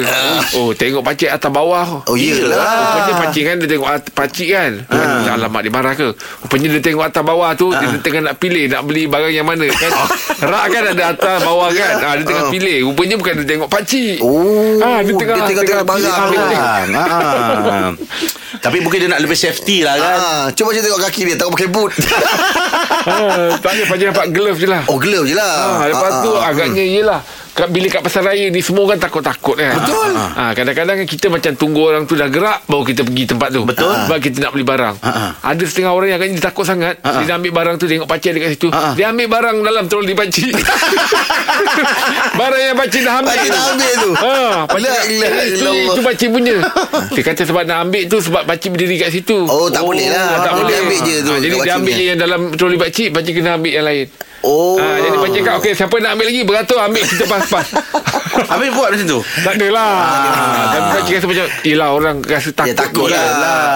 Oh 0.54 0.70
tengok 0.72 1.02
pakcik 1.02 1.28
atas 1.28 1.50
bawah 1.50 2.02
Oh, 2.04 2.16
yelah. 2.16 2.56
Rupanya 2.58 3.14
pakcik 3.18 3.42
kan 3.44 3.56
Dia 3.58 3.68
tengok 3.68 3.86
pakcik 4.12 4.48
kan 4.48 4.70
ha. 4.86 4.98
Alamak 5.30 5.60
dia 5.62 5.70
marah 5.70 5.92
ke 5.92 6.08
Rupanya 6.42 6.66
dia 6.70 6.82
tengok 6.82 7.04
atas 7.04 7.22
bawah 7.22 7.50
tu 7.52 7.68
Dia 7.70 7.86
tengah 7.98 8.22
nak 8.24 8.36
pilih 8.36 8.64
Nak 8.66 8.82
beli 8.82 9.04
barang 9.04 9.30
yang 9.30 9.46
mana 9.46 9.66
kan 9.68 9.92
Rak 10.40 10.64
kan 10.68 10.82
ada 10.88 11.04
atas 11.10 11.36
bawah 11.42 11.68
kan 11.70 11.92
ha, 11.98 12.08
Dia 12.16 12.24
tengah 12.24 12.46
pilih 12.48 12.76
Rupanya 12.86 13.14
bukan 13.14 13.32
dia 13.36 13.46
tengok 13.48 13.68
pakcik 13.68 14.18
Oh, 14.20 14.80
Ah, 14.80 15.00
dia 15.00 15.12
tengah- 15.12 15.36
dia 15.38 15.46
tengok 15.46 15.64
tengah 15.64 15.84
barang. 15.84 16.88
Ha. 16.88 17.02
Tapi 18.64 18.78
mungkin 18.80 18.98
dia 18.98 19.08
nak 19.08 19.17
lebih 19.18 19.34
safety 19.34 19.82
lah 19.82 19.94
kan. 19.94 20.18
Ah, 20.18 20.44
cuba 20.50 20.70
je 20.70 20.80
tengok 20.80 21.00
kaki 21.00 21.20
dia 21.24 21.36
takut 21.36 21.54
pakai 21.54 21.68
boot. 21.68 21.92
ha, 21.92 23.14
Tak 23.62 23.70
ada 23.70 23.82
pakcik 23.84 24.06
dapat 24.10 24.26
glove 24.30 24.56
je 24.56 24.66
lah 24.66 24.82
Oh, 24.86 24.96
glove 24.96 25.26
je 25.26 25.34
lah. 25.34 25.52
Ha, 25.76 25.86
lepas 25.86 26.12
tu 26.20 26.30
Ah, 26.30 26.40
ah, 26.40 26.50
agaknya 26.50 26.84
yelah 26.84 27.20
kat, 27.58 27.68
bila 27.68 27.86
kat 27.88 28.00
pasar 28.00 28.22
raya 28.22 28.46
ni 28.46 28.62
semua 28.62 28.86
orang 28.86 28.96
takut-takut 28.96 29.58
kan. 29.58 29.74
Betul. 29.76 30.14
Ha, 30.14 30.54
kadang-kadang 30.54 30.96
kan 30.96 31.06
kita 31.06 31.26
macam 31.26 31.52
tunggu 31.52 31.80
orang 31.82 32.04
tu 32.04 32.14
dah 32.14 32.28
gerak 32.28 32.62
baru 32.64 32.86
kita 32.86 33.02
pergi 33.02 33.24
tempat 33.26 33.48
tu. 33.50 33.66
Betul. 33.66 33.90
Sebab 33.90 34.18
kita 34.20 34.36
nak 34.38 34.50
beli 34.52 34.62
barang. 34.62 34.94
Ha, 35.00 35.10
Ada 35.42 35.62
setengah 35.64 35.90
orang 35.90 36.08
yang 36.08 36.18
agaknya 36.18 36.38
dia 36.38 36.46
takut 36.46 36.62
sangat. 36.62 36.94
Ha, 37.00 37.10
ha. 37.10 37.20
Dia 37.20 37.34
ambil 37.34 37.50
barang 37.50 37.74
tu 37.76 37.84
tengok 37.84 38.06
pakcik 38.06 38.30
dekat 38.32 38.50
situ. 38.54 38.68
Ha, 38.68 38.78
ha. 38.78 38.90
Dia 38.94 39.10
ambil 39.10 39.26
barang 39.26 39.56
dalam 39.60 39.84
troli 39.84 40.14
pakcik. 40.14 40.54
barang 42.38 42.62
yang 42.62 42.76
pakcik 42.76 43.02
dah 43.02 43.14
ambil. 43.18 43.34
Pakcik 43.34 43.50
dah 43.50 43.62
ambil 43.68 43.92
tu. 43.96 44.10
Ha, 44.14 44.32
pakcik 44.64 44.88
La 45.18 45.26
dah- 45.28 45.74
itu, 45.74 46.00
pakcik 46.00 46.28
punya. 46.30 46.56
Dia 47.10 47.22
kata 47.24 47.42
sebab 47.42 47.62
nak 47.64 47.78
ambil 47.82 48.02
tu 48.06 48.16
sebab 48.20 48.42
pakcik 48.44 48.70
berdiri 48.70 48.96
kat 48.96 49.10
situ. 49.10 49.38
Oh, 49.44 49.66
tak 49.66 49.82
boleh 49.82 50.06
lah. 50.06 50.40
Tak 50.40 50.52
Dia 50.52 50.62
boleh. 50.62 50.78
ambil 50.78 50.98
je 51.02 51.16
tu 51.18 51.30
Ha, 51.30 51.38
jadi 51.38 51.56
dia 51.58 51.72
ambil 51.74 51.92
je 51.92 52.04
yang 52.06 52.18
dalam 52.18 52.40
troli 52.54 52.76
pakcik, 52.76 53.08
pakcik 53.10 53.32
kena 53.34 53.56
ambil 53.56 53.72
yang 53.72 53.82
lain. 53.84 54.06
Oh. 54.48 54.80
Ah, 54.80 54.96
jadi 54.96 55.16
pakcik 55.18 55.40
cakap 55.40 55.54
Okey 55.58 55.72
siapa 55.74 55.94
nak 56.00 56.10
ambil 56.16 56.26
lagi 56.26 56.40
Beratur 56.42 56.78
ambil 56.80 57.04
kita 57.04 57.24
pas-pas 57.26 57.66
Habis 58.50 58.70
buat 58.70 58.88
macam 58.88 59.06
tu. 59.06 59.20
Tak 59.42 59.52
adalah 59.54 59.90
ah, 59.98 60.64
Tapi 60.70 60.88
pakcik 60.94 61.14
rasa 61.14 61.26
macam 61.26 61.46
Yelah 61.62 61.88
orang 61.90 62.16
rasa 62.22 62.48
takut 62.50 62.72
takut 62.74 63.06
ni. 63.06 63.12
lah. 63.12 63.28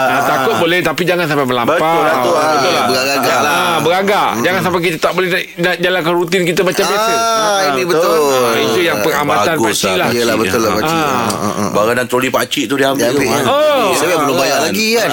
ah, 0.09 0.23
Takut 0.25 0.55
boleh 0.57 0.81
Tapi 0.81 1.03
jangan 1.03 1.25
sampai 1.27 1.45
melampau 1.45 1.77
Betul 1.77 2.01
lah 2.01 2.17
tu, 2.17 2.31
ah. 2.33 2.47
Betul 2.49 2.73
lah 2.73 2.85
Beragak 2.87 3.39
lah. 3.39 3.53
ah, 3.53 3.79
Beragak 3.79 4.29
Jangan 4.41 4.61
sampai 4.63 4.81
kita 4.81 4.97
tak 4.99 5.13
boleh 5.13 5.29
nak, 5.29 5.43
nak 5.59 5.75
jalankan 5.77 6.13
rutin 6.15 6.43
kita 6.43 6.61
macam 6.63 6.85
biasa 6.87 7.13
Ah, 7.13 7.61
ini 7.69 7.83
betul. 7.85 8.17
Ah, 8.17 8.55
Itu 8.57 8.81
yang 8.81 8.99
pengamatan 9.03 9.55
Bagus 9.55 9.77
pakcik 9.77 9.95
lah 9.95 10.09
Yelah 10.09 10.35
betul 10.35 10.61
lah 10.63 10.73
pakcik. 10.73 10.97
Ah. 10.97 11.05
Ah, 11.05 11.29
ah, 11.29 11.53
ah. 11.59 11.69
Barang 11.73 11.95
dan 11.95 12.07
troli 12.07 12.29
pakcik 12.29 12.65
tu 12.65 12.75
dia 12.75 12.89
ambil. 12.89 13.13
Dia 13.13 13.13
ambil. 13.13 13.29
kan? 13.29 13.45
Oh. 13.45 13.91
Saya 13.93 14.15
belum 14.17 14.37
bayar 14.37 14.59
lagi 14.63 14.89
kan. 14.95 15.09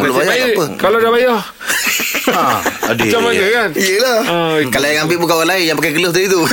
Belum 0.00 0.14
bayar 0.18 0.46
apa. 0.48 0.64
Kalau 0.74 0.96
dah 0.98 1.10
bayar 1.10 1.38
Ha. 2.28 2.60
Adik. 2.92 3.08
Macam 3.08 3.20
mana 3.32 3.44
kan 3.48 3.68
Yelah. 3.72 4.18
Ah, 4.28 4.56
Kalau 4.68 4.86
yang 4.86 5.08
ambil 5.08 5.16
bukan 5.24 5.34
orang 5.40 5.50
lain 5.56 5.64
yang 5.72 5.76
pakai 5.80 5.92
glove 5.96 6.12
tadi 6.12 6.28
tu. 6.28 6.40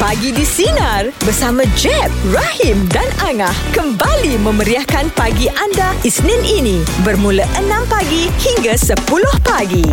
Pagi 0.00 0.32
di 0.32 0.48
Sinar 0.48 1.12
bersama 1.28 1.60
Jeb, 1.76 2.08
Rahim 2.32 2.88
dan 2.88 3.04
Angah 3.20 3.52
kembali 3.76 4.40
memeriahkan 4.40 5.12
pagi 5.12 5.44
anda 5.52 5.92
Isnin 6.08 6.40
ini 6.40 6.80
bermula 7.04 7.44
6 7.60 7.68
pagi 7.84 8.32
hingga 8.40 8.80
10 8.80 8.96
pagi. 9.44 9.84